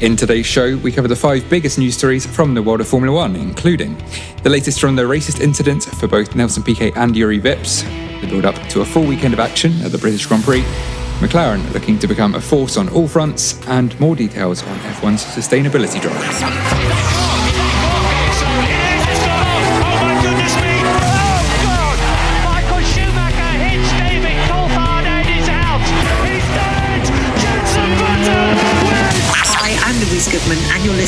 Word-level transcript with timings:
In 0.00 0.16
today's 0.16 0.44
show, 0.44 0.76
we 0.78 0.92
cover 0.92 1.08
the 1.08 1.16
five 1.16 1.48
biggest 1.48 1.78
news 1.78 1.96
stories 1.96 2.26
from 2.26 2.52
the 2.52 2.62
world 2.62 2.80
of 2.80 2.88
Formula 2.88 3.16
One, 3.16 3.36
including 3.36 3.96
the 4.42 4.50
latest 4.50 4.78
from 4.78 4.96
the 4.96 5.02
racist 5.02 5.40
incident 5.40 5.84
for 5.84 6.06
both 6.06 6.34
Nelson 6.34 6.62
Piquet 6.62 6.92
and 6.96 7.14
Jüri 7.14 7.40
Vips, 7.40 7.82
the 8.20 8.26
build 8.26 8.44
up 8.44 8.56
to 8.68 8.82
a 8.82 8.84
full 8.84 9.06
weekend 9.06 9.32
of 9.32 9.40
action 9.40 9.72
at 9.82 9.92
the 9.92 9.98
British 9.98 10.26
Grand 10.26 10.44
Prix, 10.44 10.62
McLaren 11.20 11.72
looking 11.72 11.98
to 12.00 12.06
become 12.06 12.34
a 12.34 12.40
force 12.40 12.76
on 12.76 12.88
all 12.90 13.08
fronts, 13.08 13.66
and 13.68 13.98
more 13.98 14.14
details 14.16 14.62
on 14.64 14.76
F1's 14.80 15.24
sustainability 15.24 16.00
drive. 16.02 17.43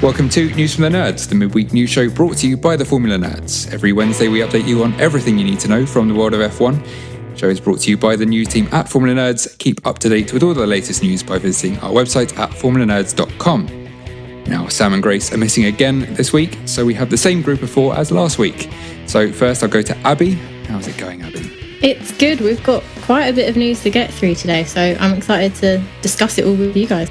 Welcome 0.00 0.28
to 0.28 0.54
News 0.54 0.76
from 0.76 0.84
the 0.84 0.90
Nerds, 0.90 1.28
the 1.28 1.34
midweek 1.34 1.72
news 1.72 1.90
show 1.90 2.08
brought 2.08 2.36
to 2.36 2.46
you 2.46 2.56
by 2.56 2.76
the 2.76 2.84
Formula 2.84 3.18
Nerds. 3.18 3.72
Every 3.72 3.92
Wednesday, 3.92 4.28
we 4.28 4.38
update 4.42 4.64
you 4.64 4.84
on 4.84 4.94
everything 5.00 5.36
you 5.36 5.44
need 5.44 5.58
to 5.58 5.66
know 5.66 5.84
from 5.84 6.06
the 6.06 6.14
world 6.14 6.34
of 6.34 6.40
F1. 6.52 6.86
The 7.32 7.36
show 7.36 7.48
is 7.48 7.58
brought 7.58 7.80
to 7.80 7.90
you 7.90 7.96
by 7.96 8.14
the 8.14 8.24
news 8.24 8.46
team 8.46 8.68
at 8.70 8.88
Formula 8.88 9.20
Nerds. 9.20 9.58
Keep 9.58 9.84
up 9.84 9.98
to 9.98 10.08
date 10.08 10.32
with 10.32 10.44
all 10.44 10.54
the 10.54 10.64
latest 10.64 11.02
news 11.02 11.24
by 11.24 11.38
visiting 11.38 11.80
our 11.80 11.90
website 11.90 12.38
at 12.38 12.50
formulanerds.com. 12.50 14.44
Now, 14.44 14.68
Sam 14.68 14.92
and 14.92 15.02
Grace 15.02 15.32
are 15.32 15.36
missing 15.36 15.64
again 15.64 16.14
this 16.14 16.32
week, 16.32 16.56
so 16.64 16.84
we 16.84 16.94
have 16.94 17.10
the 17.10 17.16
same 17.16 17.42
group 17.42 17.62
of 17.62 17.70
four 17.70 17.96
as 17.96 18.12
last 18.12 18.38
week. 18.38 18.70
So, 19.06 19.32
first, 19.32 19.64
I'll 19.64 19.68
go 19.68 19.82
to 19.82 19.96
Abby. 20.06 20.34
How's 20.68 20.86
it 20.86 20.96
going, 20.96 21.22
Abby? 21.22 21.40
It's 21.82 22.16
good. 22.18 22.40
We've 22.40 22.62
got 22.62 22.84
quite 23.02 23.24
a 23.24 23.32
bit 23.32 23.48
of 23.48 23.56
news 23.56 23.82
to 23.82 23.90
get 23.90 24.14
through 24.14 24.36
today, 24.36 24.62
so 24.62 24.96
I'm 25.00 25.14
excited 25.14 25.56
to 25.56 25.84
discuss 26.02 26.38
it 26.38 26.44
all 26.46 26.54
with 26.54 26.76
you 26.76 26.86
guys. 26.86 27.10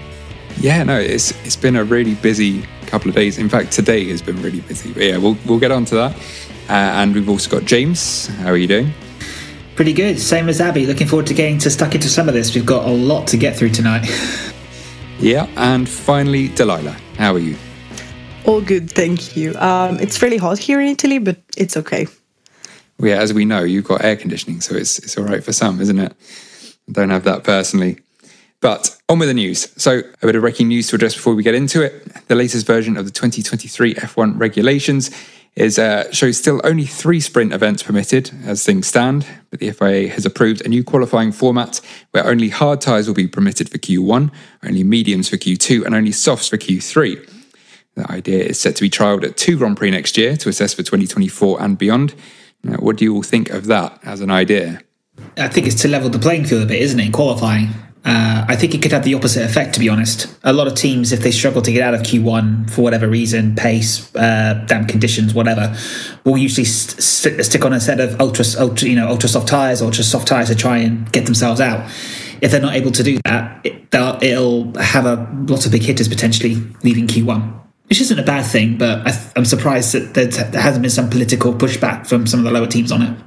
Yeah, 0.62 0.84
no, 0.84 0.98
it's 0.98 1.32
it's 1.46 1.58
been 1.58 1.76
a 1.76 1.84
really 1.84 2.16
busy 2.16 2.66
couple 2.88 3.10
of 3.10 3.16
days. 3.16 3.38
In 3.38 3.50
fact, 3.50 3.72
today 3.72 4.06
has 4.10 4.22
been 4.22 4.42
really 4.42 4.62
busy. 4.62 4.94
But 4.94 5.04
yeah, 5.04 5.18
we'll 5.18 5.38
we'll 5.46 5.60
get 5.60 5.72
on 5.72 5.86
to 5.86 5.96
that. 5.96 6.16
Uh, 6.70 6.74
and 6.74 7.14
we've 7.14 7.30
also 7.30 7.50
got 7.50 7.66
James. 7.66 8.28
How 8.28 8.50
are 8.50 8.58
you 8.58 8.68
doing? 8.68 8.92
Pretty 9.76 9.94
good. 9.94 10.20
Same 10.20 10.50
as 10.50 10.60
Abby. 10.60 10.86
Looking 10.86 11.08
forward 11.08 11.28
to 11.28 11.34
getting 11.34 11.60
to 11.60 11.70
stuck 11.70 11.94
into 11.94 12.10
some 12.10 12.28
of 12.28 12.34
this. 12.34 12.56
We've 12.56 12.66
got 12.66 12.88
a 12.88 12.92
lot 12.92 13.28
to 13.28 13.38
get 13.38 13.56
through 13.56 13.70
tonight. 13.70 14.10
Yeah, 15.20 15.48
and 15.56 15.90
finally, 15.90 16.50
Delilah. 16.50 16.96
How 17.18 17.34
are 17.34 17.40
you? 17.40 17.58
All 18.46 18.62
good, 18.62 18.90
thank 18.90 19.36
you. 19.36 19.56
Um, 19.56 20.00
it's 20.00 20.22
really 20.22 20.38
hot 20.38 20.60
here 20.60 20.80
in 20.80 20.88
Italy, 20.88 21.18
but 21.18 21.38
it's 21.58 21.76
okay. 21.76 22.06
Well, 23.00 23.10
yeah, 23.10 23.18
as 23.18 23.34
we 23.34 23.44
know, 23.44 23.64
you've 23.64 23.86
got 23.86 24.04
air 24.04 24.16
conditioning, 24.16 24.62
so 24.62 24.76
it's 24.76 25.00
it's 25.00 25.18
all 25.18 25.26
right 25.26 25.44
for 25.44 25.54
some, 25.54 25.82
isn't 25.82 26.00
it? 26.00 26.16
I 26.88 26.92
don't 26.92 27.10
have 27.10 27.24
that 27.24 27.44
personally. 27.44 28.00
But 28.60 28.98
on 29.08 29.20
with 29.20 29.28
the 29.28 29.34
news. 29.34 29.72
So, 29.82 30.00
a 30.00 30.26
bit 30.26 30.36
of 30.36 30.42
breaking 30.42 30.68
news 30.68 30.88
to 30.88 30.96
address 30.96 31.14
before 31.14 31.36
we 31.36 31.44
get 31.44 31.54
into 31.54 31.84
it. 31.84 32.28
The 32.28 32.36
latest 32.36 32.66
version 32.66 32.98
of 32.98 33.06
the 33.06 33.12
2023 33.12 33.96
F1 33.96 34.40
regulations 34.40 35.12
is 35.58 35.80
uh, 35.80 36.10
shows 36.12 36.38
still 36.38 36.62
only 36.64 36.86
three 36.86 37.20
sprint 37.20 37.52
events 37.52 37.82
permitted 37.82 38.32
as 38.46 38.64
things 38.64 38.88
stand, 38.88 39.26
but 39.50 39.60
the 39.60 39.72
FIA 39.72 40.08
has 40.10 40.26
approved 40.26 40.64
a 40.64 40.70
new 40.70 40.84
qualifying 40.84 41.32
format 41.32 41.82
where 42.12 42.26
only 42.26 42.50
hard 42.50 42.80
tyres 42.80 43.08
will 43.08 43.16
be 43.16 43.28
permitted 43.28 43.68
for 43.70 43.80
Q1, 43.80 44.32
only 44.64 44.84
mediums 44.84 45.30
for 45.30 45.38
Q2, 45.38 45.84
and 45.84 45.96
only 45.96 46.12
softs 46.12 46.48
for 46.48 46.58
Q3. 46.58 47.28
The 47.96 48.12
idea 48.12 48.44
is 48.44 48.60
set 48.60 48.76
to 48.76 48.84
be 48.84 48.90
trialled 48.90 49.24
at 49.24 49.36
two 49.36 49.58
Grand 49.58 49.78
Prix 49.78 49.90
next 49.90 50.16
year 50.16 50.38
to 50.38 50.50
assess 50.50 50.76
for 50.76 50.84
2024 50.84 51.60
and 51.60 51.76
beyond. 51.76 52.14
Now, 52.64 52.78
what 52.78 52.98
do 52.98 53.06
you 53.06 53.16
all 53.16 53.24
think 53.24 53.50
of 53.50 53.66
that 53.66 54.00
as 54.04 54.22
an 54.22 54.30
idea? 54.30 54.82
I 55.38 55.48
think 55.48 55.66
it's 55.66 55.82
to 55.82 55.88
level 55.88 56.10
the 56.10 56.20
playing 56.20 56.46
field 56.46 56.62
a 56.62 56.66
bit, 56.68 56.82
isn't 56.82 57.00
it? 57.00 57.08
in 57.08 57.12
Qualifying. 57.12 57.70
Uh, 58.08 58.46
I 58.48 58.56
think 58.56 58.74
it 58.74 58.82
could 58.82 58.94
have 58.94 59.04
the 59.04 59.16
opposite 59.16 59.44
effect, 59.44 59.74
to 59.74 59.82
be 59.82 59.90
honest. 59.90 60.34
A 60.46 60.54
lot 60.54 60.66
of 60.66 60.76
teams, 60.76 61.12
if 61.12 61.20
they 61.20 61.32
struggle 61.32 61.62
to 61.62 61.74
get 61.74 61.84
out 61.84 61.94
of 61.94 62.04
Q1 62.04 62.70
for 62.72 62.82
whatever 62.82 63.06
reason, 63.06 63.54
pace, 63.54 64.16
uh, 64.16 64.64
damp 64.66 64.88
conditions, 64.88 65.34
whatever, 65.34 65.76
will 66.24 66.38
usually 66.38 66.64
st- 66.64 67.04
st- 67.04 67.46
stick 67.46 67.66
on 67.66 67.74
a 67.74 67.82
set 67.82 68.00
of 68.00 68.18
ultra, 68.22 68.46
ultra, 68.60 68.88
you 68.88 68.96
know, 68.96 69.10
ultra 69.10 69.28
soft 69.28 69.50
tires, 69.50 69.82
ultra 69.82 70.06
soft 70.06 70.26
tires 70.26 70.48
to 70.48 70.56
try 70.56 70.78
and 70.78 71.12
get 71.12 71.26
themselves 71.26 71.60
out. 71.60 71.86
If 72.40 72.52
they're 72.52 72.62
not 72.62 72.76
able 72.76 72.92
to 72.92 73.04
do 73.04 73.20
that, 73.26 73.66
it, 73.66 73.94
it'll 73.94 74.74
have 74.80 75.06
a 75.06 75.28
lot 75.50 75.66
of 75.66 75.74
big 75.74 75.82
hitters 75.82 76.08
potentially 76.08 76.56
leaving 76.84 77.08
Q1 77.08 77.56
which 77.90 78.02
isn't 78.02 78.20
a 78.20 78.24
bad 78.24 78.46
thing, 78.46 78.78
but 78.78 79.08
I 79.08 79.18
am 79.38 79.46
surprised 79.46 79.94
that 79.94 80.14
there 80.14 80.62
hasn't 80.62 80.82
been 80.82 80.92
some 80.92 81.10
political 81.10 81.54
pushback 81.54 82.06
from 82.06 82.28
some 82.28 82.42
of 82.42 82.44
the 82.44 82.52
lower 82.52 82.68
teams 82.68 82.92
on 82.92 83.02
it. 83.02 83.18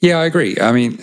Yeah, 0.00 0.18
I 0.18 0.24
agree. 0.24 0.56
I 0.60 0.72
mean, 0.72 0.98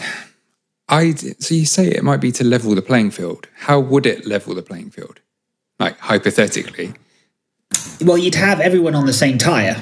I 0.88 1.14
so 1.14 1.56
you 1.56 1.66
say 1.66 1.88
it 1.88 2.04
might 2.04 2.22
be 2.22 2.32
to 2.34 2.44
level 2.44 2.76
the 2.76 2.82
playing 2.82 3.12
field. 3.12 3.48
How 3.56 3.80
would 3.80 4.06
it 4.06 4.26
level 4.26 4.54
the 4.54 4.62
playing 4.62 4.92
field? 4.92 5.20
Like 5.80 5.98
hypothetically. 6.00 6.94
Well, 8.02 8.18
you'd 8.18 8.36
have 8.36 8.60
everyone 8.60 8.94
on 8.96 9.06
the 9.06 9.14
same 9.14 9.38
tire, 9.38 9.76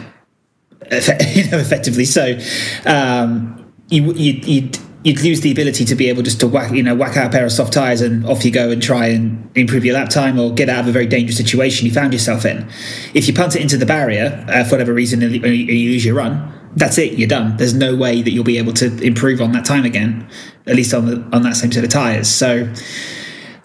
you 0.91 1.49
know, 1.49 1.57
effectively. 1.57 2.05
So, 2.05 2.37
um, 2.85 3.71
you, 3.89 4.13
you'd, 4.13 4.45
you'd 4.45 4.77
you'd 5.03 5.21
lose 5.21 5.41
the 5.41 5.51
ability 5.51 5.85
to 5.85 5.95
be 5.95 6.09
able 6.09 6.23
just 6.23 6.39
to 6.39 6.47
whack, 6.47 6.71
you 6.71 6.81
know, 6.81 6.95
whack 6.95 7.17
out 7.17 7.27
a 7.27 7.29
pair 7.29 7.45
of 7.45 7.51
soft 7.51 7.73
tires 7.73 8.01
and 8.01 8.25
off 8.25 8.45
you 8.45 8.51
go 8.51 8.69
and 8.69 8.81
try 8.81 9.07
and 9.07 9.49
improve 9.55 9.83
your 9.83 9.95
lap 9.95 10.09
time 10.09 10.39
or 10.39 10.53
get 10.53 10.69
out 10.69 10.81
of 10.81 10.87
a 10.87 10.91
very 10.91 11.05
dangerous 11.05 11.37
situation 11.37 11.85
you 11.85 11.91
found 11.91 12.13
yourself 12.13 12.45
in. 12.45 12.67
If 13.13 13.27
you 13.27 13.33
punt 13.33 13.55
it 13.55 13.61
into 13.61 13.77
the 13.77 13.85
barrier 13.85 14.45
uh, 14.47 14.63
for 14.63 14.71
whatever 14.71 14.93
reason 14.93 15.21
and 15.21 15.33
you 15.33 15.91
lose 15.91 16.05
your 16.05 16.15
run, 16.15 16.53
that's 16.75 16.97
it. 16.97 17.13
You're 17.13 17.27
done. 17.27 17.57
There's 17.57 17.73
no 17.73 17.95
way 17.95 18.21
that 18.21 18.31
you'll 18.31 18.43
be 18.43 18.57
able 18.57 18.73
to 18.73 18.97
improve 19.01 19.41
on 19.41 19.51
that 19.51 19.65
time 19.65 19.85
again, 19.85 20.27
at 20.65 20.75
least 20.75 20.93
on 20.93 21.05
the 21.05 21.21
on 21.35 21.43
that 21.43 21.55
same 21.55 21.71
set 21.71 21.83
of 21.83 21.89
tires. 21.89 22.27
So, 22.27 22.71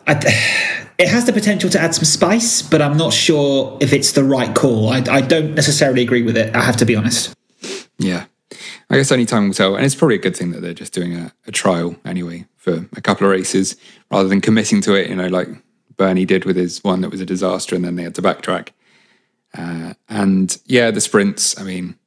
I, 0.06 0.12
it 0.98 1.08
has 1.08 1.26
the 1.26 1.32
potential 1.32 1.70
to 1.70 1.80
add 1.80 1.94
some 1.94 2.04
spice, 2.04 2.62
but 2.62 2.82
I'm 2.82 2.96
not 2.96 3.12
sure 3.12 3.78
if 3.80 3.92
it's 3.92 4.12
the 4.12 4.24
right 4.24 4.54
call. 4.54 4.90
I, 4.90 4.98
I 5.08 5.20
don't 5.20 5.54
necessarily 5.54 6.02
agree 6.02 6.22
with 6.22 6.36
it. 6.36 6.54
I 6.54 6.62
have 6.62 6.76
to 6.78 6.84
be 6.84 6.96
honest. 6.96 7.34
Yeah. 7.98 8.26
I 8.90 8.96
guess 8.96 9.12
only 9.12 9.26
time 9.26 9.48
will 9.48 9.54
tell. 9.54 9.76
And 9.76 9.84
it's 9.84 9.94
probably 9.94 10.16
a 10.16 10.20
good 10.20 10.36
thing 10.36 10.52
that 10.52 10.60
they're 10.60 10.72
just 10.72 10.94
doing 10.94 11.14
a, 11.14 11.32
a 11.46 11.52
trial 11.52 11.96
anyway 12.04 12.46
for 12.56 12.86
a 12.96 13.00
couple 13.00 13.26
of 13.26 13.30
races 13.30 13.76
rather 14.10 14.28
than 14.28 14.40
committing 14.40 14.80
to 14.82 14.94
it, 14.94 15.10
you 15.10 15.16
know, 15.16 15.26
like 15.26 15.48
Bernie 15.96 16.24
did 16.24 16.44
with 16.44 16.56
his 16.56 16.82
one 16.82 17.02
that 17.02 17.10
was 17.10 17.20
a 17.20 17.26
disaster 17.26 17.76
and 17.76 17.84
then 17.84 17.96
they 17.96 18.02
had 18.02 18.14
to 18.14 18.22
backtrack. 18.22 18.70
Uh, 19.56 19.94
and 20.08 20.58
yeah, 20.64 20.90
the 20.90 21.00
sprints, 21.00 21.58
I 21.60 21.64
mean, 21.64 21.98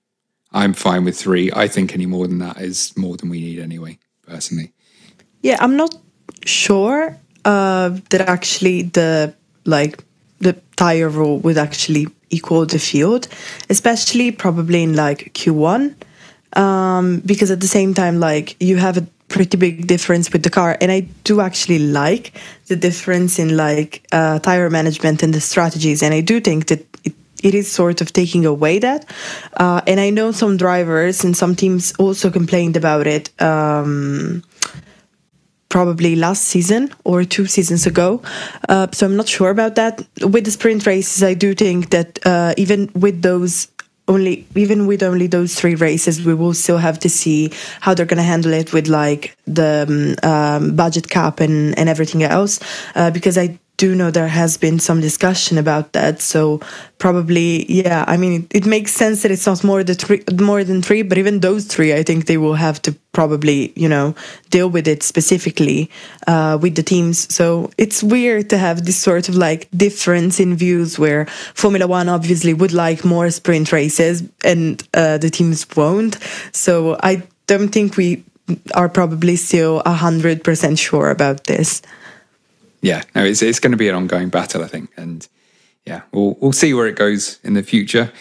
I'm 0.52 0.74
fine 0.74 1.06
with 1.06 1.18
three. 1.18 1.50
I 1.54 1.68
think 1.68 1.94
any 1.94 2.06
more 2.06 2.28
than 2.28 2.40
that 2.40 2.60
is 2.60 2.96
more 2.98 3.16
than 3.18 3.30
we 3.30 3.40
need 3.40 3.60
anyway, 3.60 4.00
personally. 4.28 4.74
Yeah, 5.42 5.58
I'm 5.60 5.78
not 5.78 5.96
sure 6.46 7.18
uh, 7.46 7.90
that 8.10 8.22
actually 8.22 8.84
the 8.84 9.34
like 9.66 10.04
the 10.40 10.54
tire 10.76 11.10
rule 11.10 11.40
would 11.40 11.58
actually 11.58 12.08
equal 12.30 12.66
the 12.66 12.80
field, 12.80 13.28
especially 13.70 14.32
probably 14.32 14.84
in 14.84 14.96
like 14.96 15.34
Q1, 15.34 15.96
um, 16.58 17.20
because 17.26 17.52
at 17.52 17.62
the 17.62 17.68
same 17.68 17.94
time, 17.94 18.20
like 18.20 18.56
you 18.60 18.78
have 18.78 18.98
a 18.98 19.08
pretty 19.28 19.56
big 19.58 19.88
difference 19.88 20.32
with 20.34 20.44
the 20.44 20.50
car, 20.50 20.78
and 20.82 20.92
I 20.92 21.02
do 21.24 21.40
actually 21.40 21.80
like 21.80 22.34
the 22.68 22.76
difference 22.76 23.40
in 23.40 23.56
like 23.56 24.06
uh, 24.12 24.40
tire 24.40 24.70
management 24.70 25.24
and 25.24 25.34
the 25.34 25.42
strategies, 25.42 26.04
and 26.04 26.14
I 26.14 26.22
do 26.22 26.42
think 26.42 26.68
that 26.68 26.86
it 27.04 27.14
it 27.44 27.54
is 27.54 27.72
sort 27.72 28.02
of 28.02 28.14
taking 28.14 28.46
away 28.46 28.80
that. 28.80 29.06
Uh, 29.58 29.82
and 29.88 30.00
I 30.00 30.10
know 30.10 30.32
some 30.32 30.58
drivers 30.58 31.24
and 31.24 31.36
some 31.36 31.56
teams 31.56 31.94
also 31.98 32.30
complained 32.30 32.78
about 32.78 33.08
it. 33.08 33.30
Um, 33.42 34.44
probably 35.70 36.18
last 36.18 36.44
season 36.44 36.94
or 37.06 37.24
two 37.24 37.46
seasons 37.46 37.88
ago. 37.88 38.22
Uh, 38.68 38.88
so 38.92 39.06
I'm 39.06 39.16
not 39.16 39.28
sure 39.28 39.50
about 39.50 39.76
that. 39.76 40.06
With 40.22 40.44
the 40.44 40.52
sprint 40.52 40.86
races, 40.86 41.24
I 41.24 41.34
do 41.34 41.56
think 41.56 41.92
that 41.92 42.20
uh, 42.26 42.54
even 42.58 42.92
with 42.94 43.22
those 43.22 43.70
only 44.08 44.46
even 44.56 44.88
with 44.88 45.04
only 45.04 45.28
those 45.28 45.56
three 45.56 45.76
races 45.76 46.26
we 46.26 46.34
will 46.34 46.54
still 46.54 46.78
have 46.78 47.00
to 47.00 47.10
see 47.10 47.52
how 47.80 47.94
they're 47.94 48.06
going 48.06 48.18
to 48.18 48.24
handle 48.24 48.52
it 48.52 48.74
with 48.74 48.88
like 48.88 49.38
the 49.46 50.18
um, 50.24 50.30
um, 50.30 50.76
budget 50.76 51.08
cap 51.10 51.40
and 51.40 51.78
and 51.78 51.88
everything 51.88 52.24
else 52.24 52.60
uh, 52.96 53.12
because 53.12 53.38
i 53.38 53.58
do 53.82 53.96
know 53.96 54.12
there 54.12 54.28
has 54.28 54.58
been 54.58 54.78
some 54.78 55.02
discussion 55.02 55.58
about 55.58 55.94
that. 55.94 56.22
So 56.22 56.60
probably, 57.00 57.66
yeah. 57.66 58.06
I 58.08 58.16
mean, 58.16 58.34
it, 58.44 58.58
it 58.60 58.66
makes 58.68 58.92
sense 58.92 59.24
that 59.24 59.32
it's 59.32 59.48
not 59.48 59.64
more 59.64 59.84
the 59.84 59.96
three, 59.96 60.24
more 60.40 60.64
than 60.64 60.84
three, 60.84 61.02
but 61.02 61.18
even 61.18 61.40
those 61.40 61.66
three, 61.66 61.92
I 61.92 62.04
think 62.04 62.28
they 62.28 62.38
will 62.38 62.54
have 62.54 62.80
to 62.84 62.92
probably, 63.12 63.74
you 63.76 63.90
know, 63.90 64.14
deal 64.52 64.70
with 64.70 64.88
it 64.88 65.02
specifically 65.02 65.90
uh, 66.28 66.60
with 66.62 66.76
the 66.76 66.84
teams. 66.84 67.34
So 67.34 67.72
it's 67.80 68.04
weird 68.04 68.52
to 68.52 68.60
have 68.60 68.86
this 68.86 68.98
sort 68.98 69.30
of 69.30 69.36
like 69.36 69.68
difference 69.76 70.40
in 70.40 70.56
views 70.56 71.00
where 71.00 71.26
Formula 71.56 71.88
One 71.88 72.08
obviously 72.08 72.54
would 72.54 72.74
like 72.74 73.04
more 73.04 73.32
sprint 73.32 73.72
races 73.72 74.22
and 74.44 74.88
uh, 74.94 75.18
the 75.18 75.32
teams 75.32 75.66
won't. 75.76 76.20
So 76.52 77.00
I 77.02 77.24
don't 77.48 77.70
think 77.70 77.98
we 77.98 78.24
are 78.76 78.90
probably 78.90 79.38
still 79.38 79.82
a 79.88 79.94
hundred 79.94 80.44
percent 80.44 80.78
sure 80.78 81.10
about 81.10 81.46
this 81.46 81.82
yeah, 82.82 83.04
no, 83.16 83.24
it's 83.24 83.42
it's 83.42 83.60
going 83.60 83.72
to 83.72 83.78
be 83.78 83.90
an 83.90 83.96
ongoing 83.96 84.30
battle, 84.30 84.64
I 84.64 84.68
think, 84.68 84.90
and 84.98 85.28
yeah, 85.86 86.02
we'll 86.12 86.38
we'll 86.40 86.52
see 86.52 86.74
where 86.74 86.88
it 86.88 86.96
goes 86.96 87.40
in 87.44 87.54
the 87.54 87.64
future. 87.64 88.12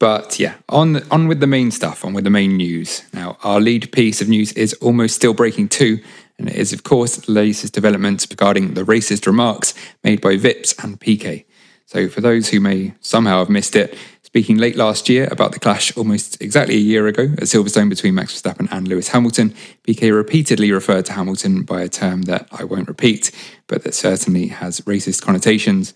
But 0.00 0.38
yeah, 0.38 0.54
on 0.68 1.02
on 1.10 1.28
with 1.28 1.40
the 1.40 1.46
main 1.46 1.70
stuff, 1.70 2.04
on 2.04 2.14
with 2.14 2.24
the 2.24 2.30
main 2.30 2.56
news. 2.56 3.02
Now, 3.12 3.36
our 3.42 3.60
lead 3.60 3.90
piece 3.92 4.20
of 4.20 4.28
news 4.28 4.52
is 4.52 4.74
almost 4.74 5.16
still 5.16 5.34
breaking 5.34 5.68
too, 5.70 6.00
and 6.38 6.48
it 6.48 6.54
is, 6.54 6.72
of 6.72 6.84
course, 6.84 7.16
the 7.16 7.32
latest 7.32 7.74
developments 7.74 8.26
regarding 8.30 8.74
the 8.74 8.84
racist 8.84 9.26
remarks 9.26 9.74
made 10.04 10.20
by 10.20 10.36
Vips 10.36 10.82
and 10.82 11.00
Piquet. 11.00 11.46
So, 11.86 12.08
for 12.08 12.20
those 12.20 12.50
who 12.50 12.60
may 12.60 12.94
somehow 13.00 13.38
have 13.38 13.48
missed 13.48 13.74
it, 13.74 13.96
Speaking 14.28 14.58
late 14.58 14.76
last 14.76 15.08
year 15.08 15.26
about 15.30 15.52
the 15.52 15.58
clash 15.58 15.96
almost 15.96 16.42
exactly 16.42 16.74
a 16.74 16.78
year 16.78 17.06
ago 17.06 17.22
at 17.22 17.44
Silverstone 17.44 17.88
between 17.88 18.14
Max 18.14 18.34
Verstappen 18.34 18.68
and 18.70 18.86
Lewis 18.86 19.08
Hamilton, 19.08 19.54
Piquet 19.84 20.10
repeatedly 20.10 20.70
referred 20.70 21.06
to 21.06 21.14
Hamilton 21.14 21.62
by 21.62 21.80
a 21.80 21.88
term 21.88 22.22
that 22.24 22.46
I 22.52 22.64
won't 22.64 22.88
repeat, 22.88 23.30
but 23.68 23.84
that 23.84 23.94
certainly 23.94 24.48
has 24.48 24.82
racist 24.82 25.22
connotations. 25.22 25.94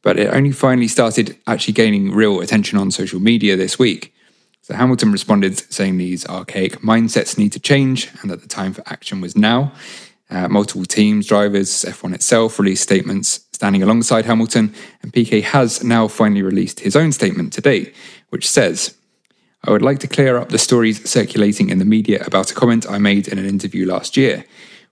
But 0.00 0.16
it 0.16 0.32
only 0.32 0.52
finally 0.52 0.86
started 0.86 1.36
actually 1.48 1.74
gaining 1.74 2.12
real 2.12 2.40
attention 2.40 2.78
on 2.78 2.92
social 2.92 3.18
media 3.18 3.56
this 3.56 3.80
week. 3.80 4.14
So 4.60 4.74
Hamilton 4.74 5.10
responded 5.10 5.58
saying 5.72 5.98
these 5.98 6.24
archaic 6.28 6.82
mindsets 6.82 7.36
need 7.36 7.50
to 7.54 7.58
change 7.58 8.12
and 8.20 8.30
that 8.30 8.42
the 8.42 8.48
time 8.48 8.74
for 8.74 8.84
action 8.86 9.20
was 9.20 9.36
now. 9.36 9.72
Uh, 10.30 10.48
multiple 10.48 10.84
teams, 10.84 11.26
drivers, 11.26 11.84
F1 11.84 12.14
itself 12.14 12.60
released 12.60 12.84
statements 12.84 13.38
standing 13.62 13.84
alongside 13.84 14.24
Hamilton, 14.24 14.74
and 15.02 15.12
Piquet 15.12 15.42
has 15.42 15.84
now 15.84 16.08
finally 16.08 16.42
released 16.42 16.80
his 16.80 16.96
own 16.96 17.12
statement 17.12 17.52
today, 17.52 17.92
which 18.30 18.50
says, 18.50 18.96
I 19.62 19.70
would 19.70 19.82
like 19.82 20.00
to 20.00 20.08
clear 20.08 20.36
up 20.36 20.48
the 20.48 20.58
stories 20.58 21.08
circulating 21.08 21.70
in 21.70 21.78
the 21.78 21.84
media 21.84 22.24
about 22.26 22.50
a 22.50 22.54
comment 22.54 22.90
I 22.90 22.98
made 22.98 23.28
in 23.28 23.38
an 23.38 23.46
interview 23.46 23.86
last 23.86 24.16
year. 24.16 24.44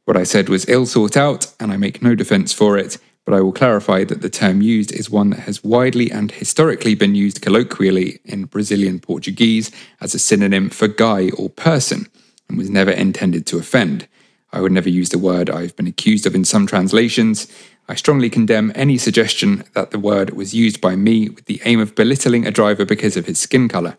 What 0.04 0.16
I 0.16 0.22
said 0.22 0.48
was 0.48 0.68
ill 0.68 0.86
thought 0.86 1.16
out, 1.16 1.52
and 1.58 1.72
I 1.72 1.76
make 1.78 2.00
no 2.00 2.14
defense 2.14 2.52
for 2.52 2.78
it, 2.78 2.96
but 3.24 3.34
I 3.34 3.40
will 3.40 3.50
clarify 3.52 4.04
that 4.04 4.22
the 4.22 4.30
term 4.30 4.62
used 4.62 4.92
is 4.92 5.10
one 5.10 5.30
that 5.30 5.40
has 5.40 5.64
widely 5.64 6.08
and 6.08 6.30
historically 6.30 6.94
been 6.94 7.16
used 7.16 7.42
colloquially 7.42 8.20
in 8.24 8.44
Brazilian 8.44 9.00
Portuguese 9.00 9.72
as 10.00 10.14
a 10.14 10.20
synonym 10.20 10.70
for 10.70 10.86
guy 10.86 11.30
or 11.30 11.50
person, 11.50 12.06
and 12.48 12.56
was 12.56 12.70
never 12.70 12.92
intended 12.92 13.46
to 13.46 13.58
offend. 13.58 14.06
I 14.52 14.60
would 14.60 14.72
never 14.72 14.88
use 14.88 15.10
the 15.10 15.18
word 15.18 15.48
I've 15.48 15.76
been 15.76 15.86
accused 15.86 16.26
of 16.26 16.34
in 16.34 16.44
some 16.44 16.66
translations. 16.66 17.46
I 17.90 17.96
strongly 17.96 18.30
condemn 18.30 18.70
any 18.76 18.98
suggestion 18.98 19.64
that 19.74 19.90
the 19.90 19.98
word 19.98 20.30
was 20.30 20.54
used 20.54 20.80
by 20.80 20.94
me 20.94 21.28
with 21.28 21.46
the 21.46 21.60
aim 21.64 21.80
of 21.80 21.96
belittling 21.96 22.46
a 22.46 22.52
driver 22.52 22.84
because 22.84 23.16
of 23.16 23.26
his 23.26 23.40
skin 23.40 23.68
colour. 23.68 23.98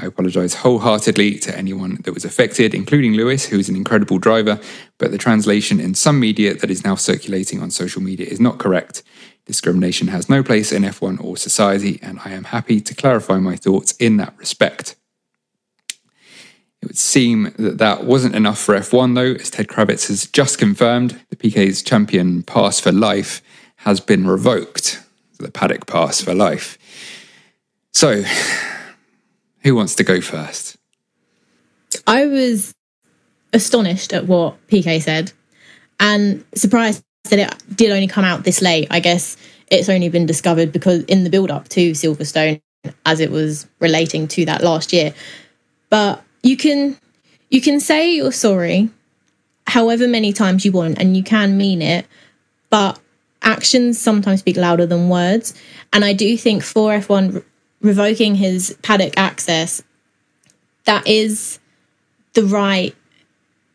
I 0.00 0.06
apologise 0.06 0.54
wholeheartedly 0.54 1.38
to 1.38 1.56
anyone 1.56 1.98
that 2.02 2.12
was 2.12 2.24
affected, 2.24 2.74
including 2.74 3.12
Lewis, 3.12 3.46
who 3.46 3.60
is 3.60 3.68
an 3.68 3.76
incredible 3.76 4.18
driver, 4.18 4.58
but 4.98 5.12
the 5.12 5.18
translation 5.18 5.78
in 5.78 5.94
some 5.94 6.18
media 6.18 6.54
that 6.54 6.72
is 6.72 6.82
now 6.82 6.96
circulating 6.96 7.62
on 7.62 7.70
social 7.70 8.02
media 8.02 8.26
is 8.26 8.40
not 8.40 8.58
correct. 8.58 9.04
Discrimination 9.46 10.08
has 10.08 10.28
no 10.28 10.42
place 10.42 10.72
in 10.72 10.82
F1 10.82 11.22
or 11.22 11.36
society, 11.36 12.00
and 12.02 12.18
I 12.24 12.30
am 12.30 12.44
happy 12.44 12.80
to 12.80 12.94
clarify 12.96 13.38
my 13.38 13.54
thoughts 13.54 13.92
in 14.00 14.16
that 14.16 14.36
respect. 14.38 14.96
Seem 16.92 17.52
that 17.56 17.78
that 17.78 18.04
wasn't 18.04 18.34
enough 18.34 18.58
for 18.58 18.74
F1, 18.76 19.14
though, 19.14 19.40
as 19.40 19.50
Ted 19.50 19.68
Kravitz 19.68 20.08
has 20.08 20.26
just 20.26 20.58
confirmed 20.58 21.20
the 21.30 21.36
Piquet's 21.36 21.82
champion 21.82 22.42
pass 22.42 22.80
for 22.80 22.90
life 22.92 23.42
has 23.76 24.00
been 24.00 24.26
revoked, 24.26 25.02
the 25.38 25.50
paddock 25.50 25.86
pass 25.86 26.20
for 26.20 26.34
life. 26.34 26.76
So, 27.92 28.22
who 29.62 29.74
wants 29.74 29.94
to 29.96 30.04
go 30.04 30.20
first? 30.20 30.76
I 32.06 32.26
was 32.26 32.74
astonished 33.52 34.12
at 34.12 34.26
what 34.26 34.66
Piquet 34.68 35.00
said 35.00 35.32
and 35.98 36.44
surprised 36.54 37.02
that 37.24 37.38
it 37.38 37.76
did 37.76 37.90
only 37.90 38.06
come 38.06 38.24
out 38.24 38.44
this 38.44 38.62
late. 38.62 38.88
I 38.90 39.00
guess 39.00 39.36
it's 39.70 39.88
only 39.88 40.08
been 40.08 40.26
discovered 40.26 40.72
because 40.72 41.04
in 41.04 41.24
the 41.24 41.30
build 41.30 41.50
up 41.50 41.68
to 41.68 41.92
Silverstone, 41.92 42.60
as 43.06 43.20
it 43.20 43.30
was 43.30 43.66
relating 43.78 44.26
to 44.28 44.44
that 44.46 44.62
last 44.62 44.92
year. 44.92 45.14
But 45.90 46.22
you 46.42 46.56
can 46.56 46.96
you 47.50 47.60
can 47.60 47.80
say 47.80 48.14
you're 48.14 48.32
sorry 48.32 48.90
however 49.66 50.08
many 50.08 50.32
times 50.32 50.64
you 50.64 50.72
want 50.72 50.98
and 50.98 51.16
you 51.16 51.22
can 51.22 51.56
mean 51.56 51.82
it 51.82 52.06
but 52.70 52.98
actions 53.42 53.98
sometimes 53.98 54.40
speak 54.40 54.56
louder 54.56 54.86
than 54.86 55.08
words. 55.08 55.54
And 55.92 56.04
i 56.04 56.12
do 56.12 56.36
think 56.36 56.62
for 56.62 56.92
f1 56.92 57.34
re- 57.34 57.42
revoking 57.80 58.34
his 58.34 58.76
paddock 58.82 59.14
access 59.16 59.82
that 60.84 61.06
is 61.06 61.58
the 62.34 62.44
right 62.44 62.94